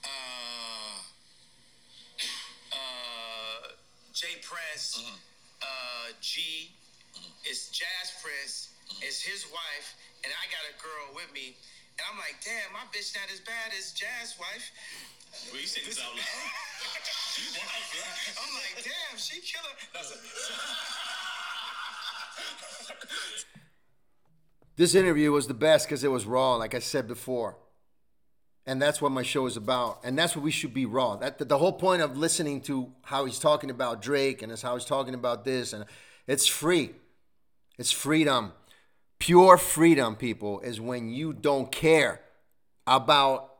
[0.00, 1.04] uh,
[2.72, 3.76] uh,
[4.16, 5.20] J Prince, mm-hmm.
[5.60, 6.72] uh, G,
[7.12, 7.28] mm-hmm.
[7.44, 9.04] it's Jas Prince, mm-hmm.
[9.04, 11.54] it's his wife, and I got a girl with me.
[11.94, 14.72] And I'm like, damn, my bitch not as bad as Jas wife.
[15.52, 16.18] Well, you say this out loud.
[18.42, 19.70] I'm like, damn, she killer.
[24.76, 27.56] this interview was the best because it was raw, like I said before.
[28.66, 30.00] And that's what my show is about.
[30.02, 31.14] And that's what we should be raw.
[31.14, 34.84] That the whole point of listening to how he's talking about Drake and how he's
[34.84, 35.84] talking about this and
[36.26, 36.96] it's free.
[37.78, 38.54] It's freedom.
[39.18, 42.20] Pure freedom, people, is when you don't care
[42.86, 43.52] about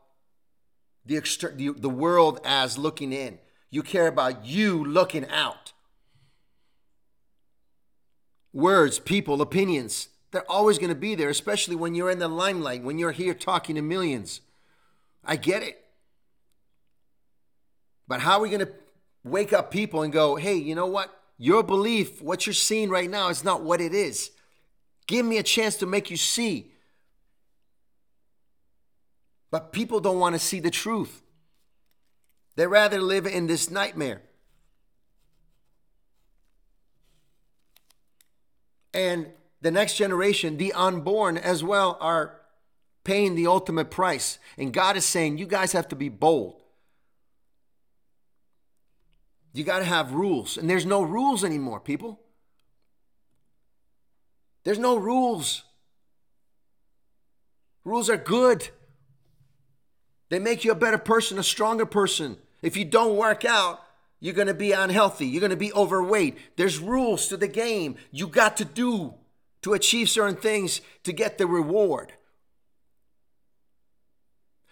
[1.05, 3.39] the, exter- the, the world as looking in.
[3.69, 5.73] You care about you looking out.
[8.53, 12.83] Words, people, opinions, they're always going to be there, especially when you're in the limelight,
[12.83, 14.41] when you're here talking to millions.
[15.23, 15.83] I get it.
[18.07, 18.71] But how are we going to
[19.23, 21.13] wake up people and go, hey, you know what?
[21.37, 24.31] Your belief, what you're seeing right now, is not what it is.
[25.07, 26.71] Give me a chance to make you see.
[29.49, 31.21] But people don't want to see the truth.
[32.55, 34.21] They rather live in this nightmare.
[38.93, 39.27] And
[39.61, 42.41] the next generation, the unborn as well, are
[43.03, 44.39] paying the ultimate price.
[44.57, 46.61] And God is saying, you guys have to be bold.
[49.53, 50.57] You got to have rules.
[50.57, 52.19] And there's no rules anymore, people.
[54.67, 55.63] There's no rules.
[57.85, 58.67] Rules are good.
[60.27, 62.35] They make you a better person, a stronger person.
[62.61, 63.79] If you don't work out,
[64.19, 65.25] you're going to be unhealthy.
[65.25, 66.37] You're going to be overweight.
[66.57, 67.95] There's rules to the game.
[68.11, 69.13] You got to do
[69.61, 72.11] to achieve certain things to get the reward.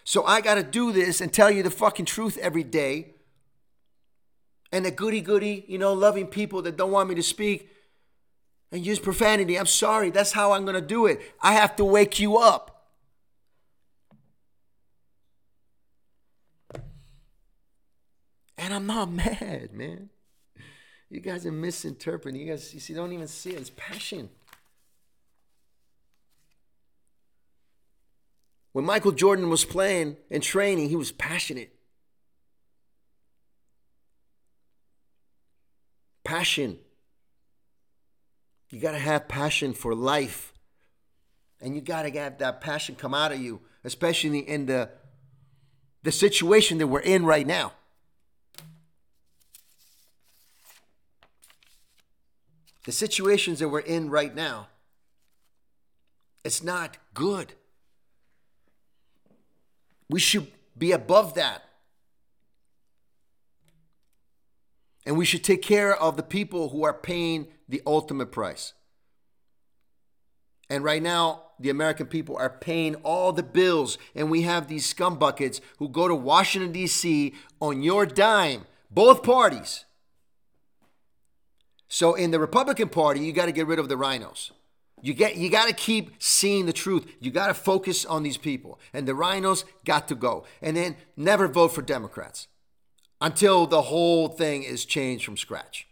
[0.04, 3.14] So I got to do this and tell you the fucking truth every day.
[4.70, 7.70] And the goody goody, you know, loving people that don't want me to speak
[8.76, 9.58] and use profanity.
[9.58, 10.10] I'm sorry.
[10.10, 11.20] That's how I'm going to do it.
[11.40, 12.84] I have to wake you up.
[18.58, 20.10] And I'm not mad, man.
[21.08, 22.40] You guys are misinterpreting.
[22.40, 23.60] You guys, you see, don't even see it.
[23.60, 24.28] It's passion.
[28.72, 31.74] When Michael Jordan was playing and training, he was passionate.
[36.24, 36.78] Passion.
[38.70, 40.52] You got to have passion for life.
[41.60, 44.90] And you got to have that passion come out of you, especially in the,
[46.02, 47.72] the situation that we're in right now.
[52.84, 54.68] The situations that we're in right now,
[56.44, 57.54] it's not good.
[60.08, 60.46] We should
[60.78, 61.64] be above that.
[65.04, 68.74] And we should take care of the people who are paying the ultimate price.
[70.68, 74.92] And right now, the American people are paying all the bills, and we have these
[74.92, 77.34] scumbuckets who go to Washington, D.C.
[77.60, 79.84] on your dime, both parties.
[81.88, 84.50] So in the Republican Party, you got to get rid of the RINOs.
[85.02, 87.06] You get you got to keep seeing the truth.
[87.20, 88.80] You got to focus on these people.
[88.92, 90.44] And the RINOs got to go.
[90.62, 92.48] And then never vote for Democrats
[93.20, 95.86] until the whole thing is changed from scratch.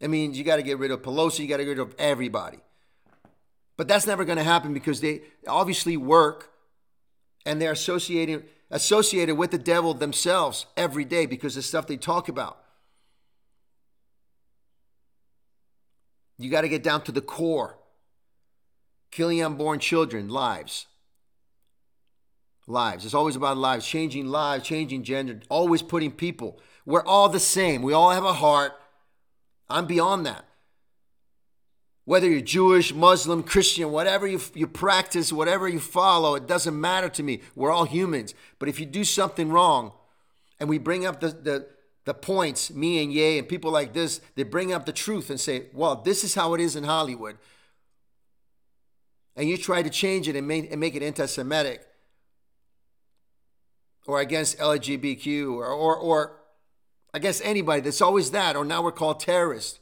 [0.00, 1.94] It means you got to get rid of Pelosi, you got to get rid of
[1.98, 2.58] everybody.
[3.76, 6.50] But that's never going to happen because they obviously work
[7.46, 11.96] and they're associated associated with the devil themselves every day because of the stuff they
[11.96, 12.58] talk about.
[16.38, 17.78] You got to get down to the core.
[19.10, 20.86] Killing unborn children, lives.
[22.66, 23.04] Lives.
[23.04, 26.60] It's always about lives, changing lives, changing gender, always putting people.
[26.84, 27.80] We're all the same.
[27.80, 28.72] We all have a heart.
[29.70, 30.44] I'm beyond that.
[32.04, 37.10] Whether you're Jewish, Muslim, Christian, whatever you, you practice, whatever you follow, it doesn't matter
[37.10, 37.42] to me.
[37.54, 38.34] We're all humans.
[38.58, 39.92] But if you do something wrong
[40.58, 41.66] and we bring up the, the,
[42.06, 45.38] the points, me and Ye and people like this, they bring up the truth and
[45.38, 47.36] say, well, this is how it is in Hollywood.
[49.36, 51.86] And you try to change it and make, and make it anti Semitic
[54.06, 56.37] or against LGBTQ or, or, or
[57.18, 57.82] against anybody.
[57.82, 58.56] That's always that.
[58.56, 59.78] Or now we're called terrorists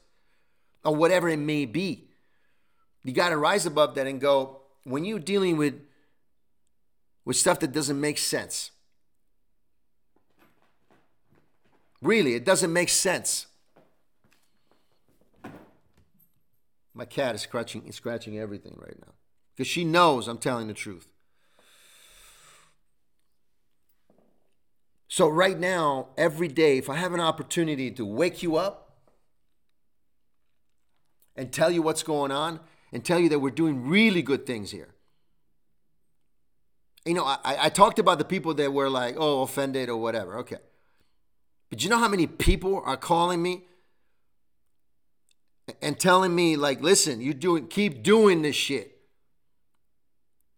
[0.84, 2.08] or whatever it may be.
[3.04, 5.74] You got to rise above that and go, when you're dealing with,
[7.24, 8.72] with stuff that doesn't make sense,
[12.02, 13.46] Really, it doesn't make sense.
[16.94, 19.12] My cat is scratching, is scratching everything right now
[19.54, 21.08] because she knows I'm telling the truth.
[25.08, 28.86] So, right now, every day, if I have an opportunity to wake you up
[31.36, 32.60] and tell you what's going on
[32.92, 34.94] and tell you that we're doing really good things here.
[37.04, 40.38] You know, I, I talked about the people that were like, oh, offended or whatever.
[40.38, 40.56] Okay.
[41.70, 43.64] But you know how many people are calling me
[45.82, 48.98] and telling me, like, listen, you doing keep doing this shit.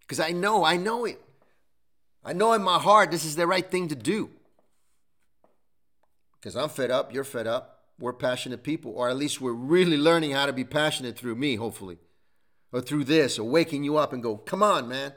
[0.00, 1.20] Because I know, I know it.
[2.24, 4.30] I know in my heart this is the right thing to do.
[6.40, 7.84] Because I'm fed up, you're fed up.
[7.98, 11.56] We're passionate people, or at least we're really learning how to be passionate through me,
[11.56, 11.98] hopefully.
[12.72, 15.14] Or through this, or waking you up and go, come on, man.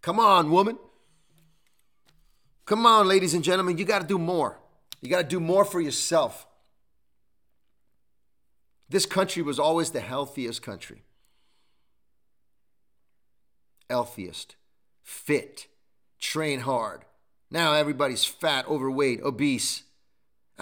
[0.00, 0.78] Come on, woman.
[2.64, 4.58] Come on, ladies and gentlemen, you got to do more.
[5.00, 6.46] You got to do more for yourself.
[8.88, 11.02] This country was always the healthiest country.
[13.90, 14.56] Healthiest,
[15.02, 15.66] fit,
[16.18, 17.04] train hard.
[17.50, 19.82] Now everybody's fat, overweight, obese.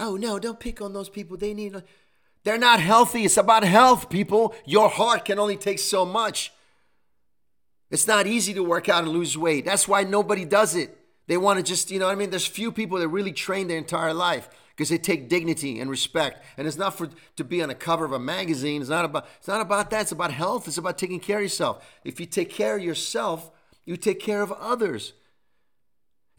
[0.01, 1.37] Oh no, don't pick on those people.
[1.37, 1.81] They need.
[2.43, 3.23] They're not healthy.
[3.23, 4.55] It's about health, people.
[4.65, 6.51] Your heart can only take so much.
[7.91, 9.63] It's not easy to work out and lose weight.
[9.63, 10.97] That's why nobody does it.
[11.27, 12.31] They want to just, you know what I mean?
[12.31, 16.43] There's few people that really train their entire life because they take dignity and respect.
[16.57, 18.81] And it's not for to be on a cover of a magazine.
[18.81, 20.01] It's not about it's not about that.
[20.01, 20.67] It's about health.
[20.67, 21.85] It's about taking care of yourself.
[22.03, 23.51] If you take care of yourself,
[23.85, 25.13] you take care of others.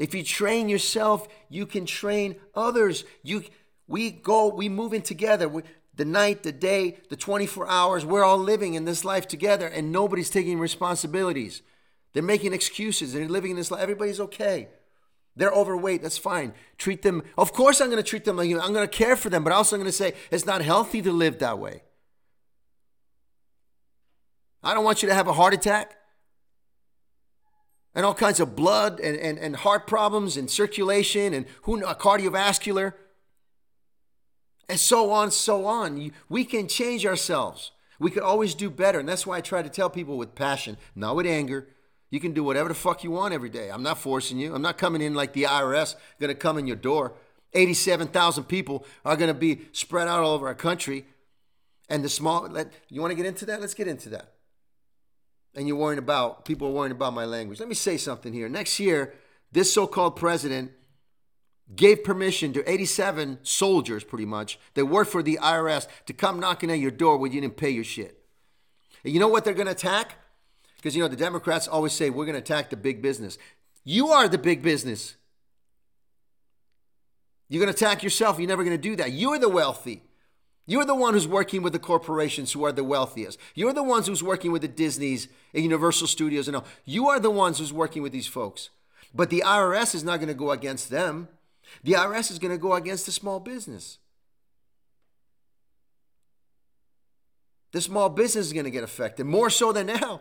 [0.03, 3.05] If you train yourself, you can train others.
[3.22, 3.44] You
[3.86, 5.48] we go, we move in together.
[5.48, 5.62] We,
[5.94, 9.92] the night, the day, the 24 hours, we're all living in this life together and
[9.92, 11.62] nobody's taking responsibilities.
[12.14, 13.12] They're making excuses.
[13.12, 13.80] They're living in this life.
[13.80, 14.70] Everybody's okay.
[15.36, 16.03] They're overweight.
[16.03, 16.53] That's fine.
[16.78, 17.22] Treat them.
[17.38, 18.59] Of course, I'm going to treat them like you.
[18.59, 21.00] I'm going to care for them, but also I'm going to say it's not healthy
[21.03, 21.84] to live that way.
[24.64, 25.96] I don't want you to have a heart attack
[27.95, 32.95] and all kinds of blood and, and, and heart problems and circulation and who cardiovascular
[34.68, 36.11] and so on, so on.
[36.28, 37.72] We can change ourselves.
[37.99, 38.99] We could always do better.
[38.99, 41.68] And that's why I try to tell people with passion, not with anger,
[42.12, 43.70] you can do whatever the fuck you want every day.
[43.70, 44.55] I'm not forcing you.
[44.55, 47.14] I'm not coming in like the IRS, going to come in your door.
[47.55, 51.07] 87,000 people are going to be spread out all over our country.
[51.88, 53.62] And the small, let, you want to get into that?
[53.62, 54.34] Let's get into that.
[55.55, 57.61] And you're worrying about, people are worrying about my language.
[57.61, 58.48] Let me say something here.
[58.48, 59.14] Next year,
[59.53, 60.72] this so called president
[61.74, 66.70] gave permission to 87 soldiers, pretty much, that work for the IRS to come knocking
[66.70, 68.18] at your door when you didn't pay your shit.
[69.05, 70.16] And you know what they're going to attack?
[70.76, 73.38] Because, you know, the Democrats always say, we're going to attack the big business.
[73.84, 75.16] You are the big business.
[77.48, 78.38] You're going to attack yourself.
[78.38, 79.12] You're never going to do that.
[79.12, 80.03] You're the wealthy.
[80.66, 83.38] You're the one who's working with the corporations who are the wealthiest.
[83.54, 86.64] You're the ones who's working with the Disneys and Universal Studios and all.
[86.84, 88.70] You are the ones who's working with these folks.
[89.14, 91.28] But the IRS is not going to go against them.
[91.82, 93.98] The IRS is going to go against the small business.
[97.72, 100.20] The small business is going to get affected more so than now.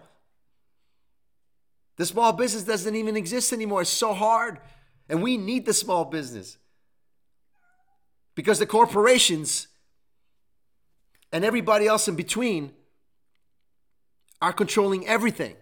[1.97, 3.81] The small business doesn't even exist anymore.
[3.81, 4.59] It's so hard.
[5.07, 6.57] And we need the small business.
[8.33, 9.67] Because the corporations
[11.31, 12.71] and everybody else in between
[14.41, 15.55] are controlling everything.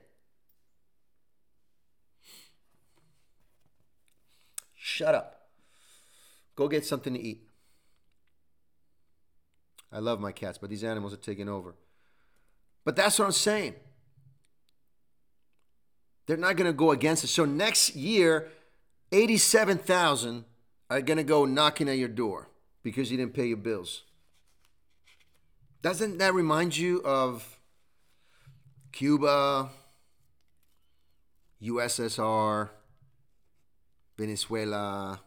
[4.76, 5.48] Shut up.
[6.56, 7.48] Go get something to eat.
[9.92, 11.76] I love my cats, but these animals are taking over.
[12.86, 13.76] But that's what I'm saying.
[16.26, 17.28] They're not going to go against it.
[17.28, 18.50] So next year,
[19.12, 20.46] 87,000
[20.90, 22.50] are going to go knocking at your door
[22.84, 24.04] because you didn't pay your bills.
[25.82, 27.58] Doesn't that remind you of
[28.92, 29.70] Cuba,
[31.64, 32.70] USSR,
[34.18, 35.22] Venezuela?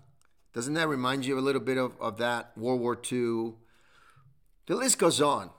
[0.52, 2.52] Doesn't that remind you a little bit of, of that?
[2.56, 3.54] World War II?
[4.66, 5.50] The list goes on.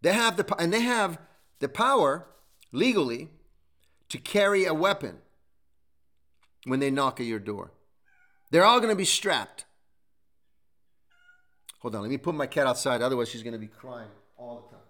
[0.00, 1.18] They have the and they have
[1.58, 2.26] the power
[2.70, 3.30] legally
[4.10, 5.18] to carry a weapon
[6.64, 7.72] when they knock at your door.
[8.50, 9.64] They're all going to be strapped.
[11.78, 14.68] Hold on, let me put my cat outside, otherwise, she's going to be crying all
[14.68, 14.84] the time.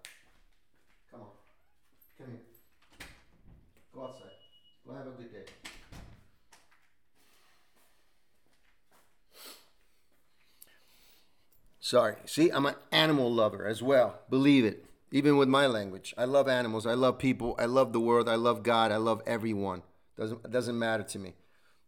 [1.10, 1.26] Come on.
[2.16, 3.06] Come here.
[3.94, 4.30] Go outside.
[4.86, 5.52] Go have a good day.
[11.80, 12.16] Sorry.
[12.26, 14.20] See, I'm an animal lover as well.
[14.28, 16.14] Believe it even with my language.
[16.18, 16.86] I love animals.
[16.86, 17.54] I love people.
[17.58, 18.28] I love the world.
[18.28, 18.92] I love God.
[18.92, 19.82] I love everyone.
[20.16, 21.34] Doesn't it doesn't matter to me.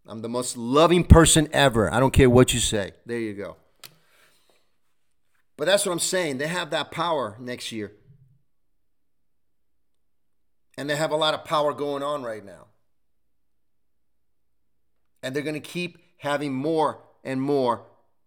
[0.07, 1.93] I'm the most loving person ever.
[1.93, 2.93] I don't care what you say.
[3.05, 3.57] There you go.
[5.61, 6.39] But that's what I'm saying.
[6.39, 7.93] They have that power next year.
[10.79, 12.69] And they have a lot of power going on right now.
[15.23, 17.83] And they're going to keep having more and more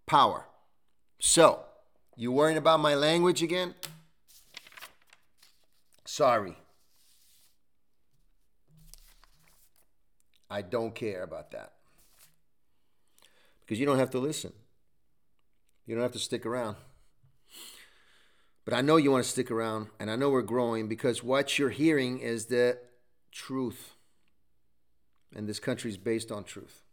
[0.06, 0.46] power.
[1.20, 1.62] So,
[2.16, 3.74] you worrying about my language again?
[6.06, 6.56] Sorry.
[10.52, 11.74] I don't care about that.
[13.62, 14.54] Because you don't have to listen.
[15.88, 16.76] You don't have to stick around.
[18.66, 21.60] But I know you want to stick around, and I know we're growing because what
[21.60, 22.78] you're hearing is the
[23.32, 23.96] truth.
[25.36, 26.84] And this country is based on truth.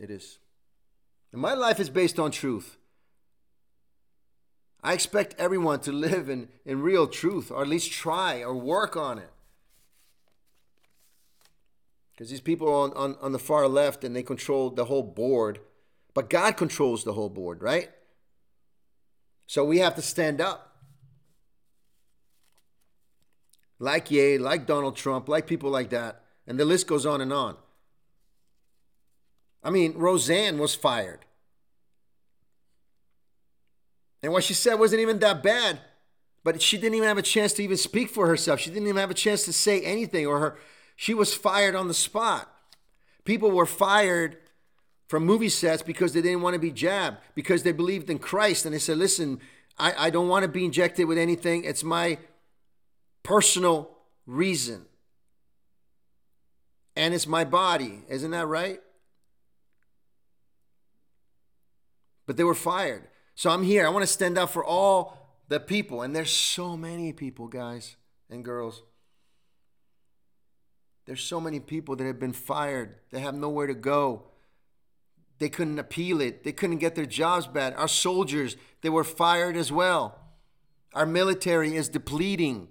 [0.00, 0.38] It is.
[1.32, 2.76] And my life is based on truth.
[4.82, 8.96] I expect everyone to live in, in real truth, or at least try or work
[8.96, 9.30] on it.
[12.12, 15.60] Because these people on, on, on the far left and they control the whole board,
[16.14, 17.90] But God controls the whole board, right?
[19.46, 20.76] So we have to stand up.
[23.78, 26.22] Like Ye, like Donald Trump, like people like that.
[26.46, 27.56] And the list goes on and on.
[29.62, 31.26] I mean, Roseanne was fired.
[34.22, 35.80] And what she said wasn't even that bad,
[36.42, 38.60] but she didn't even have a chance to even speak for herself.
[38.60, 40.56] She didn't even have a chance to say anything, or her
[40.96, 42.50] she was fired on the spot.
[43.24, 44.38] People were fired
[45.08, 48.64] from movie sets because they didn't want to be jabbed, because they believed in Christ.
[48.64, 49.40] And they said, listen,
[49.78, 51.64] I, I don't want to be injected with anything.
[51.64, 52.18] It's my
[53.22, 53.90] personal
[54.26, 54.86] reason.
[56.96, 58.02] And it's my body.
[58.08, 58.80] Isn't that right?
[62.26, 63.06] But they were fired.
[63.34, 63.86] So I'm here.
[63.86, 66.02] I want to stand up for all the people.
[66.02, 67.96] And there's so many people, guys
[68.30, 68.82] and girls.
[71.04, 72.96] There's so many people that have been fired.
[73.12, 74.24] They have nowhere to go.
[75.38, 76.44] They couldn't appeal it.
[76.44, 77.78] They couldn't get their jobs back.
[77.78, 80.18] Our soldiers, they were fired as well.
[80.94, 82.68] Our military is depleting.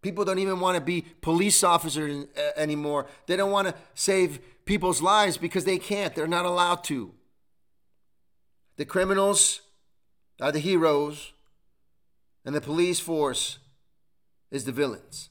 [0.00, 3.06] People don't even want to be police officers anymore.
[3.26, 6.14] They don't want to save people's lives because they can't.
[6.14, 7.12] They're not allowed to.
[8.76, 9.60] The criminals
[10.40, 11.32] are the heroes,
[12.44, 13.58] and the police force
[14.50, 15.30] is the villains.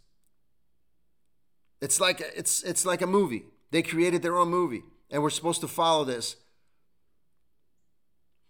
[1.81, 3.45] It's like it's it's like a movie.
[3.71, 6.35] They created their own movie, and we're supposed to follow this.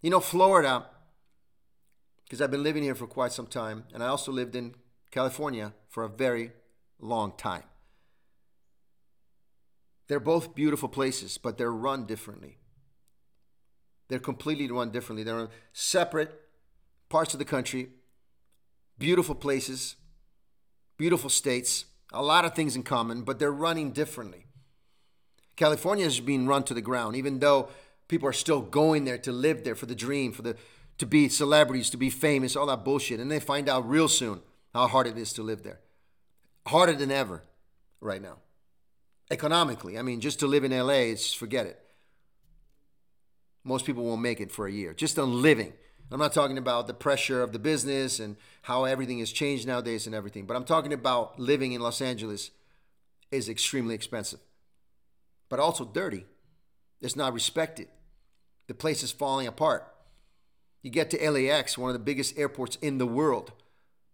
[0.02, 0.86] You know, Florida,
[2.24, 4.76] because I've been living here for quite some time, and I also lived in
[5.12, 6.52] California for a very
[7.00, 7.64] long time.
[10.08, 12.58] They're both beautiful places, but they're run differently.
[14.08, 15.24] They're completely run differently.
[15.24, 16.32] They're separate
[17.10, 17.90] parts of the country,
[18.98, 19.96] beautiful places,
[20.98, 24.47] beautiful states a lot of things in common, but they're running differently.
[25.58, 27.68] California is being run to the ground, even though
[28.08, 30.56] people are still going there to live there for the dream, for the
[30.98, 33.20] to be celebrities, to be famous, all that bullshit.
[33.20, 34.42] And they find out real soon
[34.74, 35.80] how hard it is to live there.
[36.68, 37.44] Harder than ever
[38.00, 38.38] right now.
[39.30, 39.98] Economically.
[39.98, 41.80] I mean, just to live in LA, it's forget it.
[43.64, 44.94] Most people won't make it for a year.
[44.94, 45.74] Just on living.
[46.10, 50.06] I'm not talking about the pressure of the business and how everything has changed nowadays
[50.06, 52.52] and everything, but I'm talking about living in Los Angeles
[53.30, 54.40] is extremely expensive,
[55.50, 56.26] but also dirty.
[57.02, 57.88] It's not respected.
[58.68, 59.88] The place is falling apart.
[60.82, 63.52] You get to LAX, one of the biggest airports in the world,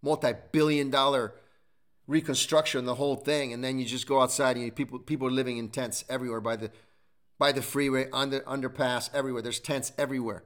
[0.02, 1.34] multi billion dollar
[2.06, 5.32] reconstruction, the whole thing, and then you just go outside and you, people, people are
[5.32, 6.70] living in tents everywhere by the,
[7.38, 9.42] by the freeway, under, underpass, everywhere.
[9.42, 10.44] There's tents everywhere.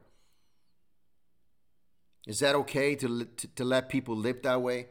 [2.27, 4.89] Is that okay to, to, to let people live that way?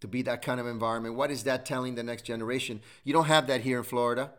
[0.00, 1.14] To be that kind of environment?
[1.14, 2.82] What is that telling the next generation?
[3.04, 4.32] You don't have that here in Florida.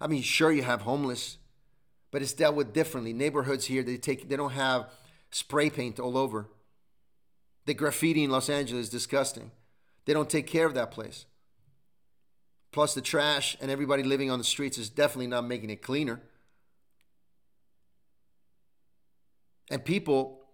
[0.00, 1.38] I mean, sure, you have homeless,
[2.10, 3.12] but it's dealt with differently.
[3.12, 4.90] Neighborhoods here, they take they don't have
[5.30, 6.48] spray paint all over.
[7.64, 9.50] The graffiti in Los Angeles is disgusting.
[10.04, 11.26] They don't take care of that place.
[12.70, 16.20] Plus, the trash and everybody living on the streets is definitely not making it cleaner.
[19.70, 20.46] And people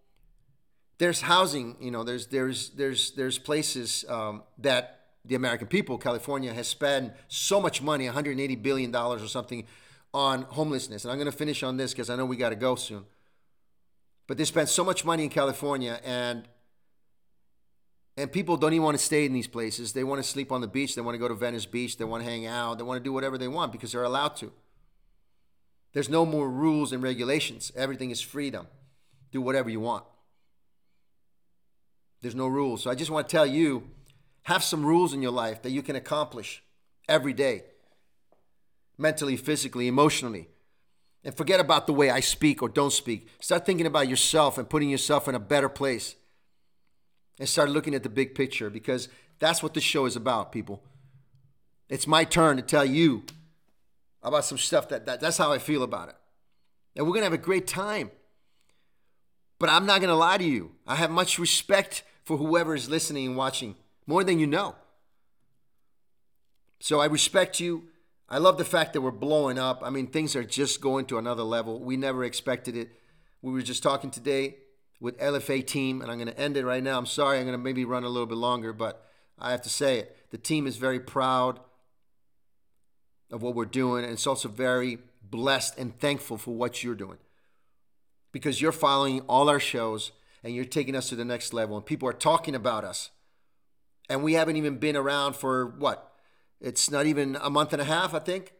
[1.02, 6.52] there's housing, you know, there's there's there's there's places um, that the American people, California,
[6.52, 9.64] has spent so much money, 180 billion dollars or something,
[10.12, 11.04] on homelessness.
[11.04, 13.04] And I'm going to finish on this because I know we got to go soon.
[14.26, 16.48] But they spent so much money in California, and
[18.16, 19.92] and people don't even want to stay in these places.
[19.92, 20.94] They want to sleep on the beach.
[20.94, 21.96] They want to go to Venice Beach.
[21.96, 22.76] They want to hang out.
[22.76, 24.52] They want to do whatever they want because they're allowed to.
[25.94, 27.72] There's no more rules and regulations.
[27.74, 28.66] Everything is freedom.
[29.30, 30.04] Do whatever you want.
[32.20, 32.82] There's no rules.
[32.82, 33.88] So I just want to tell you
[34.44, 36.62] have some rules in your life that you can accomplish
[37.08, 37.64] every day
[38.98, 40.48] mentally, physically, emotionally.
[41.24, 43.28] And forget about the way I speak or don't speak.
[43.40, 46.16] Start thinking about yourself and putting yourself in a better place.
[47.38, 50.82] And start looking at the big picture because that's what this show is about, people.
[51.88, 53.24] It's my turn to tell you
[54.22, 56.16] about some stuff that, that that's how I feel about it.
[56.96, 58.10] And we're going to have a great time.
[59.58, 60.72] But I'm not going to lie to you.
[60.86, 63.76] I have much respect for whoever is listening and watching,
[64.06, 64.74] more than you know.
[66.80, 67.84] So I respect you.
[68.28, 69.82] I love the fact that we're blowing up.
[69.84, 71.78] I mean, things are just going to another level.
[71.78, 72.90] We never expected it.
[73.42, 74.56] We were just talking today
[75.00, 76.98] with LFA team, and I'm going to end it right now.
[76.98, 79.04] I'm sorry, I'm going to maybe run a little bit longer, but
[79.38, 80.16] I have to say it.
[80.30, 81.60] The team is very proud
[83.30, 87.18] of what we're doing, and it's also very blessed and thankful for what you're doing
[88.32, 91.86] because you're following all our shows and you're taking us to the next level and
[91.86, 93.10] people are talking about us
[94.08, 96.12] and we haven't even been around for what
[96.60, 98.52] it's not even a month and a half i think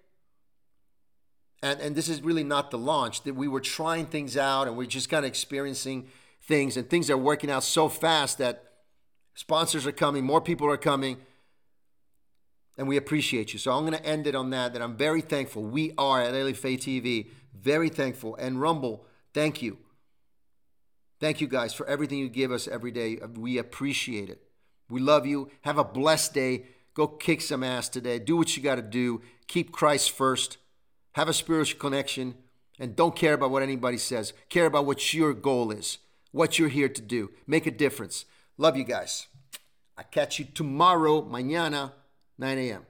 [1.62, 3.22] and and this is really not the launch.
[3.22, 6.09] That we were trying things out, and we're just kind of experiencing
[6.43, 8.64] things, and things are working out so fast that
[9.34, 11.18] sponsors are coming, more people are coming,
[12.76, 13.59] and we appreciate you.
[13.59, 14.72] So I'm going to end it on that.
[14.72, 15.62] That I'm very thankful.
[15.62, 19.78] We are at LA Faith TV very thankful, and Rumble, thank you.
[21.20, 23.18] Thank you guys for everything you give us every day.
[23.36, 24.43] We appreciate it.
[24.93, 25.51] We love you.
[25.62, 26.66] Have a blessed day.
[26.95, 28.18] Go kick some ass today.
[28.18, 29.22] Do what you got to do.
[29.49, 30.59] Keep Christ first.
[31.12, 32.34] Have a spiritual connection.
[32.78, 34.34] And don't care about what anybody says.
[34.51, 35.99] Care about what your goal is,
[36.30, 37.30] what you're here to do.
[37.47, 38.26] Make a difference.
[38.59, 39.28] Love you guys.
[39.97, 41.93] I catch you tomorrow, mañana,
[42.38, 42.86] 9 a.m.